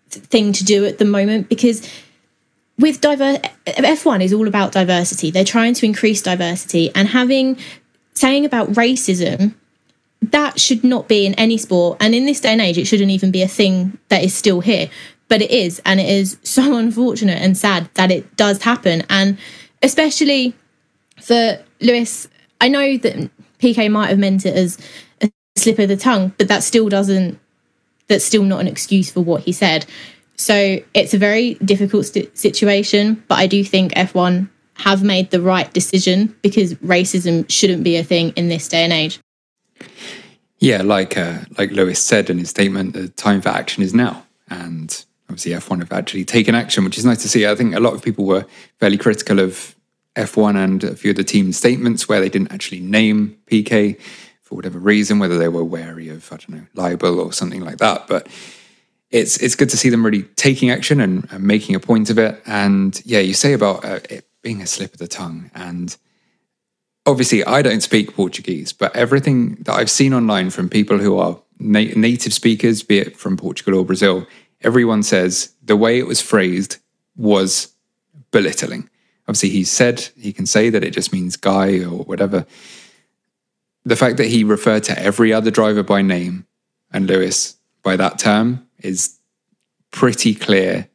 thing 0.10 0.54
to 0.54 0.64
do 0.64 0.86
at 0.86 0.98
the 0.98 1.06
moment 1.06 1.50
because 1.50 1.88
with 2.78 3.02
diver 3.02 3.40
f1 3.66 4.22
is 4.24 4.34
all 4.34 4.48
about 4.48 4.72
diversity. 4.72 5.32
They're 5.32 5.44
trying 5.44 5.74
to 5.76 5.86
increase 5.86 6.22
diversity 6.22 6.92
and 6.94 7.08
having 7.08 7.58
saying 8.14 8.46
about 8.46 8.70
racism 8.74 9.56
that 10.22 10.60
should 10.60 10.84
not 10.84 11.08
be 11.08 11.26
in 11.26 11.34
any 11.36 11.58
sport. 11.58 11.98
And 12.00 12.16
in 12.16 12.26
this 12.26 12.40
day 12.40 12.50
and 12.50 12.62
age, 12.62 12.78
it 12.78 12.86
shouldn't 12.86 13.12
even 13.12 13.32
be 13.32 13.42
a 13.42 13.48
thing 13.48 13.98
that 14.10 14.24
is 14.24 14.34
still 14.34 14.62
here. 14.62 14.90
But 15.28 15.42
it 15.42 15.52
is. 15.52 15.82
And 15.86 16.00
it 16.00 16.08
is 16.10 16.38
so 16.44 16.78
unfortunate 16.78 17.42
and 17.42 17.58
sad 17.58 17.90
that 17.96 18.12
it 18.12 18.36
does 18.36 18.62
happen. 18.62 19.04
And 19.10 19.38
especially 19.84 20.54
for 21.22 21.64
Lewis, 21.82 22.28
I 22.62 22.68
know 22.68 22.98
that 22.98 23.30
Piquet 23.60 23.90
might 23.90 24.10
have 24.10 24.20
meant 24.20 24.46
it 24.46 24.56
as 24.56 24.78
a 25.22 25.32
slip 25.56 25.80
of 25.80 25.90
the 25.90 25.98
tongue, 25.98 26.34
but 26.38 26.48
that 26.48 26.64
still 26.64 26.90
doesn't, 26.90 27.40
that's 28.08 28.26
still 28.26 28.44
not 28.44 28.62
an 28.62 28.68
excuse 28.68 29.12
for 29.12 29.22
what 29.22 29.42
he 29.42 29.52
said. 29.52 29.86
So 30.38 30.80
it's 30.94 31.14
a 31.14 31.18
very 31.18 31.56
difficult 31.56 32.06
st- 32.06 32.38
situation. 32.38 33.24
But 33.28 33.40
I 33.40 33.48
do 33.48 33.64
think 33.64 33.94
F1 33.94 34.50
have 34.76 35.04
made 35.04 35.32
the 35.32 35.42
right 35.42 35.72
decision 35.74 36.36
because 36.42 36.74
racism 36.76 37.50
shouldn't 37.50 37.84
be 37.84 37.96
a 37.96 38.04
thing 38.04 38.32
in 38.32 38.50
this 38.50 38.68
day 38.68 38.84
and 38.84 38.92
age. 38.92 39.20
Yeah, 40.60 40.82
like 40.82 41.18
uh, 41.18 41.40
like 41.58 41.72
Lewis 41.72 42.02
said 42.02 42.30
in 42.30 42.38
his 42.38 42.50
statement, 42.50 42.94
the 42.94 43.10
time 43.10 43.42
for 43.42 43.50
action 43.50 43.84
is 43.84 43.94
now, 43.94 44.26
and 44.50 45.06
obviously 45.30 45.52
F1 45.52 45.80
have 45.80 45.92
actually 45.92 46.26
taken 46.26 46.56
action, 46.56 46.84
which 46.86 46.98
is 46.98 47.06
nice 47.06 47.22
to 47.24 47.30
see. 47.30 47.46
I 47.46 47.56
think 47.56 47.76
a 47.76 47.80
lot 47.80 47.94
of 47.94 48.04
people 48.04 48.26
were 48.26 48.46
fairly 48.80 48.98
critical 48.98 49.40
of 49.40 49.76
F1 50.16 50.56
and 50.56 50.84
a 50.84 50.96
few 50.96 51.12
of 51.12 51.18
the 51.18 51.24
team's 51.24 51.58
statements 51.58 52.08
where 52.08 52.22
they 52.22 52.30
didn't 52.30 52.52
actually 52.52 52.80
name 52.80 53.38
Piquet 53.48 53.98
for 54.42 54.56
whatever 54.56 54.80
reason, 54.80 55.20
whether 55.20 55.38
they 55.38 55.50
were 55.50 55.64
wary 55.64 56.10
of, 56.10 56.32
I 56.32 56.38
don't 56.38 56.50
know, 56.50 56.66
libel 56.74 57.20
or 57.20 57.34
something 57.34 57.62
like 57.62 57.78
that. 57.80 58.08
But 58.08 58.28
it's 59.12 59.38
it's 59.38 59.56
good 59.56 59.70
to 59.70 59.78
see 59.78 59.90
them 59.90 60.06
really 60.06 60.24
taking 60.36 60.70
action 60.70 61.00
and, 61.00 61.28
and 61.32 61.44
making 61.44 61.76
a 61.76 61.80
point 61.80 62.10
of 62.10 62.18
it. 62.18 62.42
And 62.46 63.02
yeah, 63.06 63.20
you 63.20 63.34
say 63.34 63.54
about 63.54 63.84
uh, 63.84 64.00
it 64.10 64.28
being 64.42 64.62
a 64.62 64.68
slip 64.68 64.94
of 64.94 65.00
the 65.00 65.08
tongue. 65.08 65.52
And 65.54 65.96
obviously, 67.06 67.44
I 67.44 67.62
don't 67.62 67.82
speak 67.82 68.16
Portuguese, 68.16 68.74
but 68.74 68.96
everything 68.96 69.56
that 69.62 69.74
I've 69.74 69.90
seen 69.92 70.14
online 70.14 70.50
from 70.50 70.70
people 70.70 70.98
who 70.98 71.18
are 71.18 71.40
na- 71.60 71.94
native 71.96 72.34
speakers, 72.34 72.84
be 72.84 73.00
it 73.00 73.18
from 73.18 73.38
Portugal 73.38 73.80
or 73.80 73.86
Brazil, 73.86 74.26
everyone 74.62 75.04
says 75.04 75.54
the 75.64 75.78
way 75.78 76.00
it 76.00 76.08
was 76.08 76.22
phrased 76.22 76.78
was 77.16 77.74
belittling. 78.32 78.90
Obviously, 79.28 79.50
he 79.50 79.64
said 79.64 80.10
he 80.18 80.34
can 80.34 80.46
say 80.46 80.70
that 80.70 80.84
it 80.84 80.92
just 80.92 81.14
means 81.14 81.36
guy 81.36 81.80
or 81.80 82.04
whatever. 82.04 82.46
The 83.84 83.96
fact 83.96 84.18
that 84.18 84.28
he 84.28 84.44
referred 84.44 84.84
to 84.86 85.00
every 85.00 85.32
other 85.32 85.52
driver 85.52 85.84
by 85.84 86.02
name 86.02 86.46
and 86.92 87.08
Lewis 87.08 87.58
by 87.84 87.96
that 87.96 88.20
term 88.20 88.68
is 88.80 89.20
pretty 89.92 90.36
clear 90.36 90.90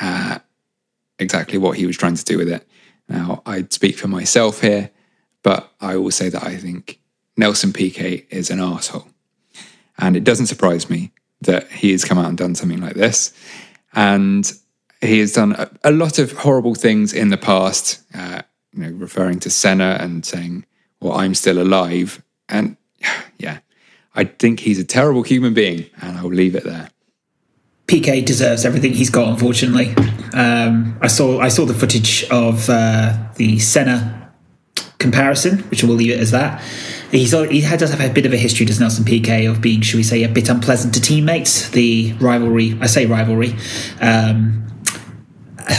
uh, 0.00 0.38
exactly 1.18 1.58
what 1.58 1.76
he 1.76 1.86
was 1.86 1.96
trying 1.96 2.16
to 2.16 2.24
do 2.24 2.38
with 2.38 2.48
it. 2.48 2.66
Now, 3.08 3.42
I'd 3.44 3.72
speak 3.72 3.96
for 3.96 4.08
myself 4.08 4.60
here, 4.60 4.90
but 5.44 5.70
I 5.80 5.96
will 5.96 6.10
say 6.10 6.28
that 6.30 6.42
I 6.42 6.56
think 6.56 6.98
Nelson 7.36 7.72
Piquet 7.72 8.26
is 8.30 8.50
an 8.50 8.58
asshole. 8.58 9.06
And 9.98 10.16
it 10.16 10.24
doesn't 10.24 10.46
surprise 10.46 10.90
me 10.90 11.12
that 11.42 11.70
he 11.70 11.92
has 11.92 12.04
come 12.04 12.18
out 12.18 12.26
and 12.26 12.36
done 12.36 12.56
something 12.56 12.80
like 12.80 12.94
this. 12.94 13.32
And 13.92 14.50
he 15.00 15.20
has 15.20 15.32
done 15.32 15.52
a, 15.52 15.70
a 15.84 15.92
lot 15.92 16.18
of 16.18 16.32
horrible 16.32 16.74
things 16.74 17.12
in 17.12 17.28
the 17.28 17.36
past, 17.36 18.02
uh, 18.14 18.42
you 18.72 18.82
know, 18.82 18.90
referring 18.96 19.38
to 19.40 19.50
Senna 19.50 19.98
and 20.00 20.24
saying, 20.24 20.64
well, 21.00 21.12
I'm 21.12 21.34
still 21.34 21.62
alive. 21.62 22.22
And 22.48 22.76
yeah, 23.38 23.58
I 24.14 24.24
think 24.24 24.60
he's 24.60 24.78
a 24.78 24.84
terrible 24.84 25.22
human 25.22 25.54
being, 25.54 25.90
and 26.00 26.16
I'll 26.16 26.28
leave 26.28 26.54
it 26.56 26.64
there. 26.64 26.88
Piquet 27.86 28.22
deserves 28.22 28.64
everything 28.64 28.94
he's 28.94 29.10
got. 29.10 29.28
Unfortunately, 29.28 29.94
um, 30.32 30.96
I 31.02 31.08
saw 31.08 31.38
I 31.40 31.48
saw 31.48 31.66
the 31.66 31.74
footage 31.74 32.24
of 32.30 32.70
uh, 32.70 33.14
the 33.36 33.58
Senna 33.58 34.23
comparison, 35.04 35.58
which 35.70 35.84
we'll 35.84 35.96
leave 35.96 36.10
it 36.10 36.18
as 36.18 36.30
that. 36.30 36.60
He's 37.10 37.32
he 37.32 37.60
does 37.60 37.90
have 37.90 38.00
a 38.00 38.12
bit 38.12 38.26
of 38.26 38.32
a 38.32 38.36
history, 38.36 38.66
does 38.66 38.80
Nelson 38.80 39.04
Piquet, 39.04 39.44
of 39.44 39.60
being, 39.60 39.82
should 39.82 39.98
we 39.98 40.02
say, 40.02 40.24
a 40.24 40.28
bit 40.28 40.48
unpleasant 40.48 40.94
to 40.94 41.00
teammates. 41.00 41.68
The 41.70 42.14
rivalry, 42.14 42.76
I 42.80 42.86
say 42.86 43.06
rivalry. 43.06 43.54
Um, 44.00 44.62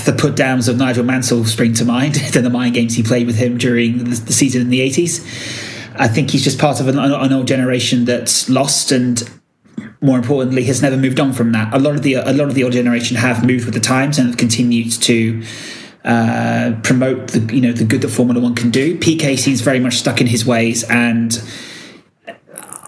the 0.06 0.16
put 0.18 0.36
downs 0.36 0.68
of 0.68 0.78
Nigel 0.78 1.04
Mansell 1.04 1.44
spring 1.46 1.74
to 1.74 1.86
mind, 1.86 2.16
than 2.34 2.44
the 2.44 2.50
mind 2.50 2.76
games 2.76 2.96
he 2.96 3.04
played 3.04 3.26
with 3.28 3.36
him 3.36 3.58
during 3.58 3.98
the, 3.98 4.16
the 4.16 4.34
season 4.34 4.62
in 4.62 4.70
the 4.70 4.80
80s. 4.80 5.20
I 5.98 6.08
think 6.08 6.30
he's 6.30 6.44
just 6.44 6.60
part 6.60 6.80
of 6.80 6.88
an, 6.88 7.00
an 7.00 7.34
old 7.34 7.48
generation 7.48 8.06
that's 8.06 8.50
lost 8.50 8.92
and 8.92 9.28
more 10.02 10.18
importantly 10.18 10.64
has 10.66 10.82
never 10.82 10.98
moved 10.98 11.20
on 11.20 11.34
from 11.34 11.52
that. 11.54 11.74
A 11.74 11.80
lot 11.80 11.96
of 11.96 12.04
the 12.04 12.14
a 12.16 12.34
lot 12.34 12.48
of 12.48 12.54
the 12.54 12.64
old 12.64 12.74
generation 12.74 13.18
have 13.18 13.46
moved 13.46 13.66
with 13.66 13.74
the 13.74 13.80
times 13.80 14.20
and 14.20 14.28
have 14.28 14.38
continued 14.38 14.92
to 14.92 15.44
uh, 16.06 16.80
promote 16.84 17.30
the 17.30 17.54
you 17.54 17.62
know 17.62 17.72
the 17.72 17.84
good 17.84 18.02
that 18.02 18.10
Formula 18.10 18.40
One 18.40 18.56
can 18.56 18.70
do. 18.70 18.98
Piquet 18.98 19.38
seems 19.38 19.62
very 19.62 19.80
much 19.80 19.96
stuck 19.96 20.22
in 20.22 20.28
his 20.28 20.46
ways, 20.46 20.84
and 20.84 21.42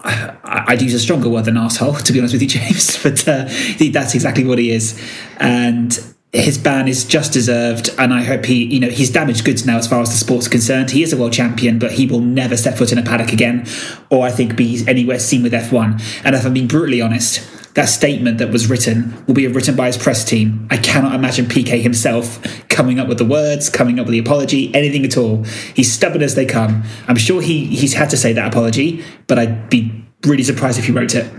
I'd 0.04 0.80
use 0.80 0.94
a 0.94 1.00
stronger 1.00 1.28
word 1.28 1.46
than 1.46 1.56
asshole 1.56 1.94
to 1.94 2.12
be 2.12 2.20
honest 2.20 2.34
with 2.34 2.42
you, 2.42 2.48
James. 2.60 3.02
But 3.02 3.26
uh, 3.26 3.48
that's 3.90 4.14
exactly 4.14 4.44
what 4.44 4.58
he 4.58 4.70
is, 4.70 5.00
and 5.38 5.98
his 6.32 6.58
ban 6.58 6.88
is 6.88 7.04
just 7.04 7.32
deserved, 7.32 7.90
and 7.98 8.12
I 8.12 8.22
hope 8.22 8.44
he, 8.44 8.64
you 8.64 8.80
know, 8.80 8.90
he's 8.90 9.10
damaged 9.10 9.44
goods 9.44 9.64
now 9.64 9.78
as 9.78 9.88
far 9.88 10.02
as 10.02 10.10
the 10.10 10.16
sport's 10.16 10.46
concerned. 10.46 10.90
He 10.90 11.02
is 11.02 11.12
a 11.12 11.16
world 11.16 11.32
champion, 11.32 11.78
but 11.78 11.92
he 11.92 12.06
will 12.06 12.20
never 12.20 12.56
step 12.56 12.76
foot 12.76 12.92
in 12.92 12.98
a 12.98 13.02
paddock 13.02 13.32
again, 13.32 13.66
or 14.10 14.26
I 14.26 14.30
think 14.30 14.54
be 14.54 14.84
anywhere 14.86 15.18
seen 15.18 15.42
with 15.42 15.52
F1. 15.52 16.22
And 16.24 16.36
if 16.36 16.44
I'm 16.44 16.52
being 16.52 16.68
brutally 16.68 17.00
honest, 17.00 17.40
that 17.78 17.88
statement 17.88 18.38
that 18.38 18.50
was 18.50 18.68
written 18.68 19.24
will 19.28 19.34
be 19.34 19.46
written 19.46 19.76
by 19.76 19.86
his 19.86 19.96
press 19.96 20.24
team. 20.24 20.66
I 20.68 20.78
cannot 20.78 21.14
imagine 21.14 21.46
Piquet 21.46 21.80
himself 21.80 22.68
coming 22.68 22.98
up 22.98 23.06
with 23.06 23.18
the 23.18 23.24
words, 23.24 23.70
coming 23.70 24.00
up 24.00 24.06
with 24.06 24.14
the 24.14 24.18
apology, 24.18 24.74
anything 24.74 25.04
at 25.04 25.16
all. 25.16 25.44
He's 25.74 25.92
stubborn 25.92 26.20
as 26.20 26.34
they 26.34 26.44
come. 26.44 26.82
I'm 27.06 27.14
sure 27.14 27.40
he 27.40 27.66
he's 27.66 27.92
had 27.94 28.10
to 28.10 28.16
say 28.16 28.32
that 28.32 28.48
apology, 28.48 29.04
but 29.28 29.38
I'd 29.38 29.70
be 29.70 30.04
really 30.26 30.42
surprised 30.42 30.80
if 30.80 30.86
he 30.86 30.92
wrote 30.92 31.14
it. 31.14 31.32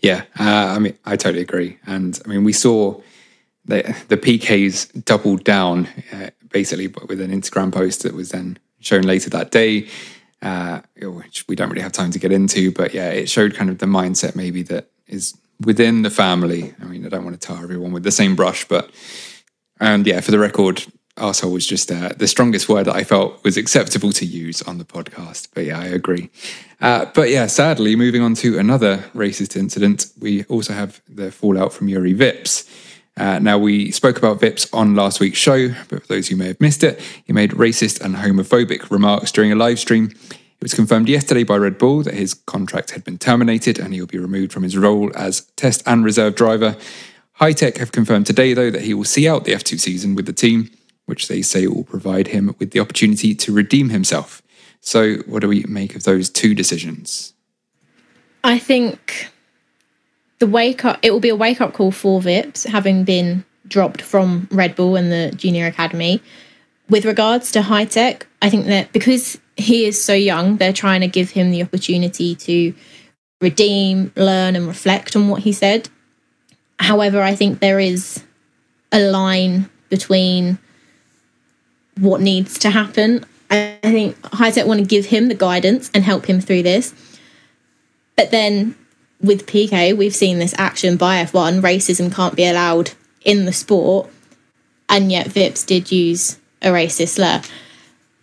Yeah, 0.00 0.24
uh, 0.40 0.74
I 0.74 0.80
mean, 0.80 0.98
I 1.04 1.14
totally 1.14 1.42
agree. 1.42 1.78
And 1.86 2.20
I 2.24 2.28
mean, 2.28 2.42
we 2.42 2.52
saw 2.52 3.00
the 3.64 3.96
the 4.08 4.16
Piquets 4.16 4.86
doubled 4.86 5.44
down 5.44 5.86
uh, 6.12 6.30
basically 6.50 6.88
with 6.88 7.20
an 7.20 7.30
Instagram 7.30 7.72
post 7.72 8.02
that 8.02 8.12
was 8.12 8.30
then 8.30 8.58
shown 8.80 9.02
later 9.02 9.30
that 9.30 9.52
day, 9.52 9.86
uh, 10.42 10.80
which 11.00 11.46
we 11.46 11.54
don't 11.54 11.68
really 11.68 11.82
have 11.82 11.92
time 11.92 12.10
to 12.10 12.18
get 12.18 12.32
into. 12.32 12.72
But 12.72 12.92
yeah, 12.92 13.10
it 13.10 13.28
showed 13.28 13.54
kind 13.54 13.70
of 13.70 13.78
the 13.78 13.86
mindset 13.86 14.34
maybe 14.34 14.62
that 14.64 14.90
is 15.08 15.36
within 15.64 16.02
the 16.02 16.10
family. 16.10 16.74
I 16.80 16.84
mean, 16.84 17.04
I 17.04 17.08
don't 17.08 17.24
want 17.24 17.40
to 17.40 17.46
tar 17.46 17.62
everyone 17.62 17.92
with 17.92 18.04
the 18.04 18.12
same 18.12 18.36
brush, 18.36 18.66
but 18.66 18.90
and 19.80 20.06
yeah, 20.06 20.20
for 20.20 20.30
the 20.30 20.38
record, 20.38 20.84
asshole 21.16 21.52
was 21.52 21.66
just 21.66 21.90
uh, 21.90 22.10
the 22.16 22.26
strongest 22.26 22.68
word 22.68 22.86
that 22.86 22.94
I 22.94 23.04
felt 23.04 23.42
was 23.44 23.56
acceptable 23.56 24.12
to 24.12 24.24
use 24.24 24.62
on 24.62 24.78
the 24.78 24.84
podcast. 24.84 25.48
But 25.54 25.64
yeah, 25.66 25.78
I 25.78 25.86
agree. 25.86 26.30
Uh, 26.80 27.06
but 27.14 27.30
yeah, 27.30 27.46
sadly, 27.46 27.96
moving 27.96 28.22
on 28.22 28.34
to 28.36 28.58
another 28.58 28.98
racist 29.14 29.56
incident, 29.56 30.06
we 30.18 30.44
also 30.44 30.72
have 30.72 31.00
the 31.08 31.30
fallout 31.30 31.72
from 31.72 31.88
Jüri 31.88 32.16
Vips. 32.16 32.68
Uh, 33.16 33.40
now, 33.40 33.58
we 33.58 33.90
spoke 33.90 34.16
about 34.16 34.40
Vips 34.40 34.72
on 34.72 34.94
last 34.94 35.18
week's 35.18 35.38
show, 35.38 35.70
but 35.88 36.02
for 36.02 36.06
those 36.06 36.28
who 36.28 36.36
may 36.36 36.46
have 36.46 36.60
missed 36.60 36.84
it, 36.84 37.00
he 37.24 37.32
made 37.32 37.50
racist 37.50 38.00
and 38.00 38.14
homophobic 38.14 38.92
remarks 38.92 39.32
during 39.32 39.50
a 39.50 39.56
live 39.56 39.80
stream. 39.80 40.12
It 40.60 40.64
was 40.64 40.74
confirmed 40.74 41.08
yesterday 41.08 41.44
by 41.44 41.56
Red 41.56 41.78
Bull 41.78 42.02
that 42.02 42.14
his 42.14 42.34
contract 42.34 42.90
had 42.90 43.04
been 43.04 43.16
terminated 43.16 43.78
and 43.78 43.94
he 43.94 44.00
will 44.00 44.08
be 44.08 44.18
removed 44.18 44.52
from 44.52 44.64
his 44.64 44.76
role 44.76 45.12
as 45.14 45.42
test 45.54 45.84
and 45.86 46.04
reserve 46.04 46.34
driver. 46.34 46.76
Hitech 47.40 47.76
have 47.76 47.92
confirmed 47.92 48.26
today, 48.26 48.54
though, 48.54 48.70
that 48.72 48.82
he 48.82 48.92
will 48.92 49.04
see 49.04 49.28
out 49.28 49.44
the 49.44 49.52
F2 49.52 49.78
season 49.78 50.16
with 50.16 50.26
the 50.26 50.32
team, 50.32 50.68
which 51.06 51.28
they 51.28 51.42
say 51.42 51.68
will 51.68 51.84
provide 51.84 52.28
him 52.28 52.56
with 52.58 52.72
the 52.72 52.80
opportunity 52.80 53.36
to 53.36 53.52
redeem 53.52 53.90
himself. 53.90 54.42
So, 54.80 55.18
what 55.26 55.42
do 55.42 55.48
we 55.48 55.62
make 55.68 55.94
of 55.94 56.02
those 56.02 56.28
two 56.28 56.54
decisions? 56.54 57.34
I 58.42 58.58
think 58.58 59.28
the 60.40 60.46
wake 60.48 60.84
up 60.84 60.98
it 61.02 61.12
will 61.12 61.20
be 61.20 61.28
a 61.28 61.36
wake 61.36 61.60
up 61.60 61.72
call 61.72 61.92
for 61.92 62.20
Vips 62.20 62.66
having 62.66 63.04
been 63.04 63.44
dropped 63.66 64.02
from 64.02 64.48
Red 64.50 64.74
Bull 64.74 64.96
and 64.96 65.12
the 65.12 65.32
junior 65.36 65.66
academy. 65.66 66.20
With 66.88 67.04
regards 67.04 67.52
to 67.52 67.60
Hitech, 67.60 68.22
I 68.40 68.50
think 68.50 68.66
that 68.66 68.92
because 68.92 69.38
he 69.58 69.86
is 69.86 70.02
so 70.02 70.14
young, 70.14 70.56
they're 70.56 70.72
trying 70.72 71.00
to 71.00 71.08
give 71.08 71.30
him 71.30 71.50
the 71.50 71.62
opportunity 71.62 72.34
to 72.36 72.72
redeem, 73.40 74.12
learn, 74.16 74.56
and 74.56 74.66
reflect 74.66 75.16
on 75.16 75.28
what 75.28 75.42
he 75.42 75.52
said. 75.52 75.88
However, 76.78 77.20
I 77.20 77.34
think 77.34 77.58
there 77.58 77.80
is 77.80 78.22
a 78.92 79.10
line 79.10 79.68
between 79.88 80.58
what 81.98 82.20
needs 82.20 82.58
to 82.60 82.70
happen. 82.70 83.24
I 83.50 83.78
think 83.82 84.20
Hitech 84.22 84.66
want 84.66 84.80
to 84.80 84.86
give 84.86 85.06
him 85.06 85.28
the 85.28 85.34
guidance 85.34 85.90
and 85.92 86.04
help 86.04 86.26
him 86.26 86.40
through 86.40 86.62
this. 86.62 86.94
But 88.16 88.30
then 88.30 88.76
with 89.20 89.46
Piquet, 89.46 89.94
we've 89.94 90.14
seen 90.14 90.38
this 90.38 90.54
action 90.56 90.96
by 90.96 91.24
F1. 91.24 91.60
Racism 91.60 92.14
can't 92.14 92.36
be 92.36 92.46
allowed 92.46 92.92
in 93.24 93.44
the 93.44 93.52
sport. 93.52 94.08
And 94.88 95.10
yet 95.10 95.26
Vips 95.26 95.66
did 95.66 95.90
use 95.90 96.38
a 96.62 96.68
racist 96.68 97.14
slur. 97.14 97.42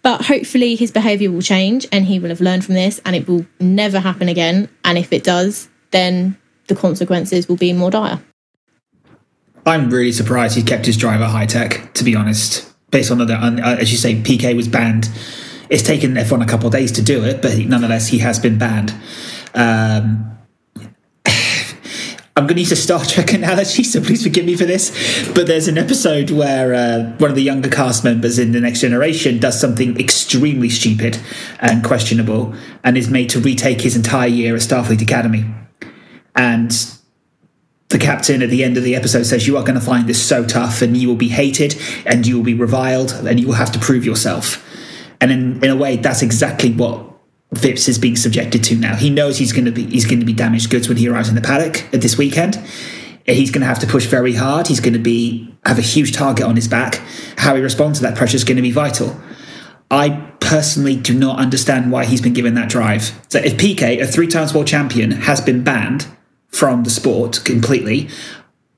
But 0.06 0.24
hopefully 0.24 0.76
his 0.76 0.92
behaviour 0.92 1.32
will 1.32 1.42
change 1.42 1.88
and 1.92 2.06
he 2.06 2.20
will 2.20 2.30
have 2.30 2.40
learned 2.40 2.64
from 2.64 2.76
this 2.76 3.02
and 3.06 3.16
it 3.16 3.28
will 3.28 3.44
never 3.60 4.00
happen 4.00 4.30
again. 4.30 4.70
And 4.84 5.00
if 5.00 5.12
it 5.12 5.24
does, 5.24 5.68
then 5.90 6.38
the 6.68 6.76
consequences 6.76 7.50
will 7.50 7.56
be 7.56 7.74
more 7.74 7.90
dire. 7.90 8.22
I'm 9.66 9.90
really 9.90 10.12
surprised 10.12 10.56
he 10.56 10.62
kept 10.62 10.86
his 10.86 10.96
driver 10.96 11.24
Hitech, 11.24 11.94
to 11.94 12.04
be 12.04 12.16
honest. 12.16 12.72
Based 12.92 13.10
on 13.10 13.18
the, 13.18 13.34
uh, 13.34 13.78
as 13.78 13.92
you 13.92 13.98
say, 13.98 14.22
Piquet 14.22 14.54
was 14.54 14.68
banned. 14.68 15.10
It's 15.72 15.82
taken 15.82 16.14
F1 16.14 16.44
a 16.44 16.46
couple 16.46 16.68
of 16.68 16.74
days 16.74 16.92
to 16.92 17.02
do 17.02 17.24
it, 17.24 17.42
but 17.42 17.58
nonetheless, 17.58 18.08
he 18.08 18.20
has 18.20 18.38
been 18.38 18.60
banned. 18.60 18.94
Um, 19.56 20.35
I'm 22.38 22.48
going 22.48 22.56
to 22.56 22.64
use 22.64 22.74
a 22.74 22.76
Star 22.76 23.06
Trek 23.06 23.32
analogy, 23.34 23.86
so 23.86 24.02
please 24.02 24.24
forgive 24.24 24.44
me 24.44 24.58
for 24.58 24.66
this. 24.66 24.92
But 25.34 25.48
there's 25.48 25.70
an 25.70 25.78
episode 25.78 26.32
where 26.32 26.74
uh, 26.74 27.16
one 27.18 27.30
of 27.30 27.36
the 27.38 27.42
younger 27.42 27.70
cast 27.70 28.04
members 28.04 28.38
in 28.38 28.52
The 28.52 28.60
Next 28.60 28.82
Generation 28.82 29.40
does 29.40 29.58
something 29.58 29.98
extremely 29.98 30.68
stupid 30.68 31.18
and 31.62 31.82
questionable 31.82 32.54
and 32.84 32.98
is 32.98 33.10
made 33.10 33.30
to 33.30 33.40
retake 33.40 33.80
his 33.80 33.96
entire 33.96 34.28
year 34.28 34.54
at 34.54 34.64
Starfleet 34.64 35.02
Academy. 35.02 35.46
And 36.36 36.72
the 37.88 38.00
captain 38.00 38.42
at 38.42 38.50
the 38.50 38.66
end 38.66 38.76
of 38.76 38.84
the 38.84 38.98
episode 38.98 39.24
says, 39.24 39.48
You 39.48 39.56
are 39.56 39.64
going 39.64 39.80
to 39.80 39.86
find 39.86 40.06
this 40.06 40.22
so 40.22 40.44
tough 40.44 40.82
and 40.82 40.98
you 40.98 41.08
will 41.08 41.16
be 41.16 41.30
hated 41.30 41.82
and 42.06 42.28
you 42.28 42.36
will 42.36 42.44
be 42.44 42.54
reviled 42.54 43.14
and 43.14 43.40
you 43.40 43.48
will 43.48 43.54
have 43.54 43.72
to 43.72 43.80
prove 43.80 44.04
yourself. 44.04 44.62
And 45.22 45.32
in, 45.32 45.64
in 45.64 45.72
a 45.72 45.76
way, 45.78 45.96
that's 45.96 46.22
exactly 46.22 46.74
what 46.74 47.15
Vips 47.56 47.88
is 47.88 47.98
being 47.98 48.16
subjected 48.16 48.64
to 48.66 48.76
now. 48.76 48.96
He 48.96 49.10
knows 49.10 49.38
he's 49.38 49.52
going 49.54 49.66
to 49.66 49.72
be 49.72 49.86
he's 49.86 50.06
going 50.06 50.20
to 50.20 50.26
be 50.26 50.34
damaged 50.34 50.70
goods 50.70 50.88
when 50.88 50.98
he 50.98 51.08
arrives 51.08 51.30
in 51.30 51.36
the 51.36 51.42
paddock 51.42 51.84
at 51.94 52.02
this 52.02 52.18
weekend. 52.18 52.56
He's 53.26 53.50
going 53.50 53.62
to 53.62 53.68
have 53.68 53.80
to 53.80 53.88
push 53.88 54.06
very 54.06 54.34
hard. 54.34 54.68
He's 54.68 54.80
going 54.80 54.94
to 54.94 55.00
be 55.00 55.52
have 55.66 55.80
a 55.80 55.82
huge 55.82 56.14
target 56.14 56.46
on 56.46 56.56
his 56.56 56.68
back. 56.68 57.02
How 57.38 57.56
he 57.56 57.62
responds 57.62 58.00
to 58.00 58.04
that 58.04 58.16
pressure 58.16 58.36
is 58.36 58.44
going 58.44 58.58
to 58.58 58.62
be 58.62 58.72
vital. 58.72 59.20
I 59.90 60.32
personally 60.40 60.96
do 60.96 61.18
not 61.18 61.40
understand 61.40 61.92
why 61.92 62.06
he's 62.06 62.22
been 62.22 62.34
given 62.34 62.56
that 62.56 62.70
drive. 62.70 63.20
So 63.30 63.40
if 63.40 63.58
Piquet, 63.58 64.00
a 64.00 64.08
three 64.08 64.28
times 64.28 64.54
world 64.54 64.68
champion, 64.68 65.12
has 65.12 65.42
been 65.42 65.64
banned 65.64 66.08
from 66.50 66.84
the 66.84 66.90
sport 66.90 67.42
completely, 67.44 68.10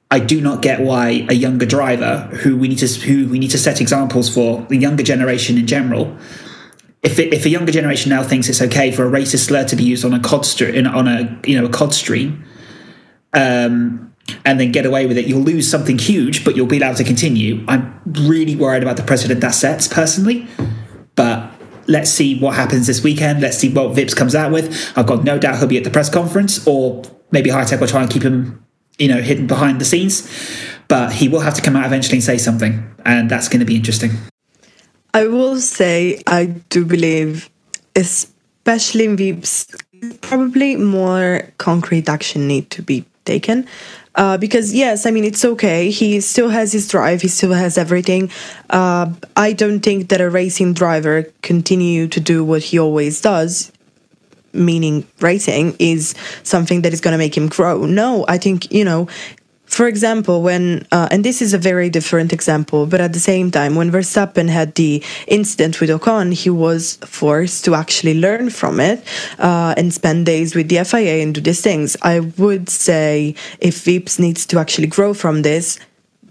I 0.10 0.20
do 0.20 0.40
not 0.40 0.62
get 0.62 0.80
why 0.80 1.26
a 1.30 1.34
younger 1.34 1.66
driver 1.66 2.30
who 2.42 2.58
we 2.58 2.70
need 2.70 2.80
to 2.80 2.88
who 2.88 3.28
we 3.28 3.40
need 3.40 3.52
to 3.52 3.58
set 3.58 3.82
examples 3.82 4.34
for 4.34 4.66
the 4.70 4.78
younger 4.78 5.04
generation 5.04 5.58
in 5.58 5.68
general. 5.68 6.18
If, 7.04 7.20
it, 7.20 7.34
if 7.34 7.46
a 7.46 7.50
younger 7.50 7.72
generation 7.72 8.10
now 8.10 8.24
thinks 8.24 8.50
it's 8.50 8.62
okay 8.62 8.92
for 8.92 9.06
a 9.06 9.10
racist 9.10 9.46
slur 9.46 9.66
to 9.66 9.76
be 9.76 9.84
used 9.84 10.04
on 10.04 10.14
a 10.14 10.20
cod 10.20 10.46
st- 10.46 10.86
on 10.88 11.08
a 11.08 11.40
you 11.46 11.60
know 11.60 11.68
a 11.68 11.70
cod 11.70 11.94
stream, 11.94 12.44
um, 13.34 14.14
and 14.46 14.60
then 14.60 14.72
get 14.72 14.86
away 14.86 15.06
with 15.06 15.18
it, 15.18 15.28
you'll 15.28 15.42
lose 15.42 15.70
something 15.70 15.98
huge, 15.98 16.44
but 16.44 16.56
you'll 16.56 16.68
be 16.68 16.78
allowed 16.78 16.98
to 16.98 17.04
continue. 17.04 17.64
I'm 17.68 18.02
really 18.06 18.56
worried 18.56 18.84
about 18.84 18.98
the 18.98 19.04
precedent 19.04 19.42
that 19.42 19.54
sets 19.54 19.88
personally, 19.88 20.48
but 21.16 21.52
let's 21.88 22.10
see 22.10 22.40
what 22.40 22.56
happens 22.56 22.88
this 22.88 23.04
weekend. 23.04 23.42
Let's 23.42 23.58
see 23.58 23.72
what 23.72 23.96
Vips 23.96 24.16
comes 24.16 24.36
out 24.36 24.52
with. 24.52 24.94
I've 24.98 25.08
got 25.08 25.24
no 25.24 25.38
doubt 25.38 25.60
he'll 25.60 25.68
be 25.68 25.78
at 25.78 25.84
the 25.84 25.90
press 25.90 26.10
conference, 26.10 26.66
or 26.68 27.04
maybe 27.32 27.50
Hitech 27.50 27.80
will 27.80 27.88
try 27.88 28.02
and 28.02 28.12
keep 28.12 28.24
him, 28.24 28.66
you 28.98 29.08
know, 29.08 29.22
hidden 29.22 29.48
behind 29.48 29.80
the 29.80 29.86
scenes. 29.86 30.30
But 30.88 31.14
he 31.14 31.28
will 31.28 31.42
have 31.42 31.54
to 31.56 31.62
come 31.62 31.76
out 31.76 31.86
eventually 31.86 32.18
and 32.18 32.24
say 32.24 32.38
something, 32.38 32.96
and 33.06 33.30
that's 33.30 33.50
going 33.50 33.60
to 33.60 33.66
be 33.66 33.76
interesting. 33.76 34.12
I 35.18 35.26
will 35.26 35.60
say 35.60 36.22
I 36.28 36.46
do 36.70 36.86
believe, 36.86 37.50
especially 37.96 39.06
in 39.06 39.18
Vips, 39.18 39.66
probably 40.22 40.76
more 40.76 41.42
concrete 41.58 42.08
action 42.08 42.48
need 42.48 42.70
to 42.70 42.84
be 42.84 43.04
taken. 43.26 43.68
Uh, 44.14 44.38
because 44.38 44.76
yes, 44.76 45.08
I 45.08 45.12
mean 45.12 45.24
it's 45.24 45.44
okay. 45.44 45.90
He 45.90 46.22
still 46.22 46.50
has 46.50 46.72
his 46.72 46.88
drive. 46.88 47.24
He 47.24 47.30
still 47.30 47.54
has 47.54 47.80
everything. 47.80 48.30
Uh, 48.70 49.12
I 49.36 49.54
don't 49.54 49.80
think 49.80 50.10
that 50.10 50.22
a 50.22 50.30
racing 50.30 50.76
driver 50.76 51.24
continue 51.42 52.08
to 52.10 52.20
do 52.20 52.44
what 52.44 52.62
he 52.62 52.78
always 52.78 53.20
does, 53.20 53.72
meaning 54.54 55.08
racing, 55.20 55.76
is 55.80 56.14
something 56.44 56.84
that 56.84 56.94
is 56.94 57.02
going 57.02 57.14
to 57.14 57.18
make 57.18 57.36
him 57.36 57.48
grow. 57.48 57.88
No, 57.88 58.24
I 58.28 58.38
think 58.38 58.72
you 58.72 58.86
know 58.86 59.08
for 59.68 59.88
example, 59.88 60.42
when, 60.42 60.88
uh, 60.92 61.08
and 61.12 61.24
this 61.24 61.42
is 61.42 61.54
a 61.54 61.58
very 61.58 61.90
different 61.90 62.34
example, 62.34 62.86
but 62.86 63.02
at 63.02 63.14
the 63.14 63.20
same 63.20 63.52
time, 63.52 63.76
when 63.76 63.92
Verstappen 63.92 64.50
had 64.50 64.74
the 64.76 65.04
incident 65.28 65.80
with 65.82 65.90
Ocon, 65.90 66.34
he 66.34 66.50
was 66.50 66.96
forced 67.06 67.66
to 67.66 67.76
actually 67.76 68.20
learn 68.20 68.50
from 68.50 68.80
it 68.80 69.04
uh, 69.40 69.74
and 69.78 69.94
spend 69.94 70.26
days 70.26 70.56
with 70.56 70.70
the 70.70 70.84
FIA 70.84 71.22
and 71.22 71.36
do 71.36 71.42
these 71.42 71.62
things. 71.62 71.98
I 72.02 72.22
would 72.22 72.70
say 72.70 73.36
if 73.60 73.84
Vips 73.84 74.20
needs 74.20 74.46
to 74.48 74.58
actually 74.58 74.88
grow 74.88 75.14
from 75.14 75.42
this, 75.42 75.80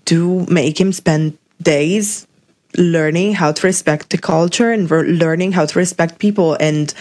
do 0.06 0.46
make 0.46 0.80
him 0.80 0.92
spend 0.92 1.36
days 1.62 2.26
learning 2.78 3.34
how 3.34 3.52
to 3.52 3.66
respect 3.66 4.10
the 4.10 4.18
culture 4.18 4.70
and 4.70 4.90
re- 4.90 5.08
learning 5.08 5.52
how 5.52 5.66
to 5.66 5.78
respect 5.78 6.18
people 6.18 6.56
and 6.60 6.94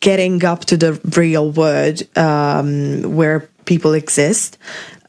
getting 0.00 0.42
up 0.44 0.64
to 0.66 0.76
the 0.76 1.00
real 1.16 1.50
world 1.50 2.02
um, 2.16 3.02
where 3.14 3.48
people 3.66 3.94
exist. 3.94 4.58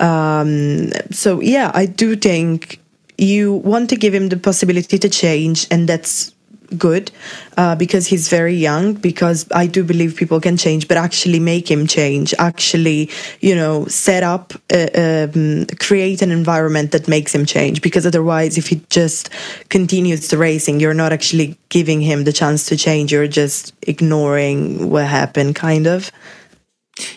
Um, 0.01 0.91
so 1.11 1.39
yeah, 1.39 1.71
I 1.73 1.85
do 1.85 2.15
think 2.15 2.81
you 3.17 3.53
want 3.53 3.89
to 3.91 3.95
give 3.95 4.13
him 4.13 4.29
the 4.29 4.37
possibility 4.37 4.97
to 4.97 5.09
change, 5.09 5.67
and 5.71 5.87
that's 5.87 6.33
good 6.77 7.11
uh, 7.57 7.75
because 7.75 8.07
he's 8.07 8.29
very 8.29 8.55
young 8.55 8.93
because 8.93 9.45
i 9.51 9.67
do 9.67 9.83
believe 9.83 10.15
people 10.15 10.39
can 10.39 10.55
change 10.55 10.87
but 10.87 10.97
actually 10.97 11.39
make 11.39 11.69
him 11.69 11.85
change 11.85 12.33
actually 12.39 13.09
you 13.41 13.55
know 13.55 13.85
set 13.85 14.23
up 14.23 14.53
uh, 14.73 14.87
um, 14.95 15.65
create 15.79 16.21
an 16.21 16.31
environment 16.31 16.91
that 16.91 17.07
makes 17.07 17.33
him 17.35 17.45
change 17.45 17.81
because 17.81 18.05
otherwise 18.05 18.57
if 18.57 18.67
he 18.67 18.81
just 18.89 19.29
continues 19.69 20.29
the 20.29 20.37
racing 20.37 20.79
you're 20.79 20.93
not 20.93 21.11
actually 21.11 21.57
giving 21.69 22.01
him 22.01 22.23
the 22.23 22.33
chance 22.33 22.65
to 22.65 22.77
change 22.77 23.11
you're 23.11 23.27
just 23.27 23.73
ignoring 23.81 24.89
what 24.89 25.05
happened 25.05 25.55
kind 25.55 25.87
of. 25.87 26.11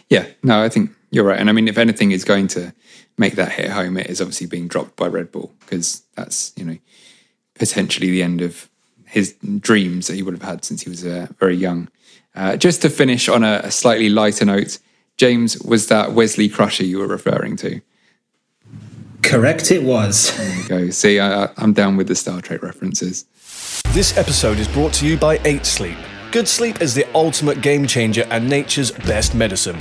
Yeah 0.09 0.27
no 0.43 0.63
i 0.63 0.69
think 0.69 0.91
you're 1.15 1.25
right. 1.25 1.39
And 1.39 1.49
I 1.49 1.53
mean, 1.53 1.69
if 1.69 1.79
anything 1.79 2.11
is 2.11 2.25
going 2.25 2.49
to 2.49 2.75
make 3.17 3.37
that 3.37 3.53
hit 3.53 3.71
home, 3.71 3.97
it 3.97 4.09
is 4.09 4.21
obviously 4.21 4.49
being 4.49 4.67
dropped 4.67 4.97
by 4.97 5.07
Red 5.07 5.31
Bull 5.31 5.53
because 5.61 6.03
that's, 6.17 6.53
you 6.57 6.65
know, 6.65 6.77
potentially 7.55 8.11
the 8.11 8.23
end 8.23 8.43
of 8.43 8.69
his 9.07 9.37
dreams 9.61 10.09
that 10.09 10.15
he 10.15 10.23
would 10.23 10.35
have 10.35 10.43
had 10.43 10.65
since 10.65 10.83
he 10.83 10.91
was 10.91 11.07
uh, 11.07 11.29
very 11.39 11.55
young. 11.55 11.89
Uh, 12.35 12.57
just 12.57 12.83
to 12.83 12.91
finish 12.91 13.29
on 13.29 13.45
a, 13.45 13.61
a, 13.63 13.71
slightly 13.71 14.09
lighter 14.09 14.45
note, 14.45 14.81
James, 15.17 15.57
was 15.63 15.87
that 15.87 16.13
Wesley 16.13 16.49
Crusher 16.49 16.83
you 16.83 16.99
were 16.99 17.07
referring 17.07 17.55
to? 17.59 17.81
Correct, 19.23 19.71
it 19.71 19.85
was. 19.85 20.37
There 20.37 20.57
you 20.57 20.69
go. 20.69 20.91
See, 20.91 21.21
I, 21.21 21.49
I'm 21.57 21.73
down 21.73 21.97
with 21.97 22.09
the 22.09 22.17
Star 22.17 22.41
Trek 22.41 22.61
references. 22.61 23.25
This 23.93 24.17
episode 24.19 24.59
is 24.59 24.67
brought 24.67 24.93
to 24.95 25.07
you 25.07 25.17
by 25.17 25.41
8 25.45 25.65
Sleep. 25.65 25.97
Good 26.33 26.49
sleep 26.49 26.83
is 26.83 26.97
the 26.97 27.07
ultimate 27.15 27.63
game 27.63 27.87
changer 27.87 28.27
and 28.29 28.51
nature's 28.51 28.91
best 28.91 29.37
medicine. 29.37 29.79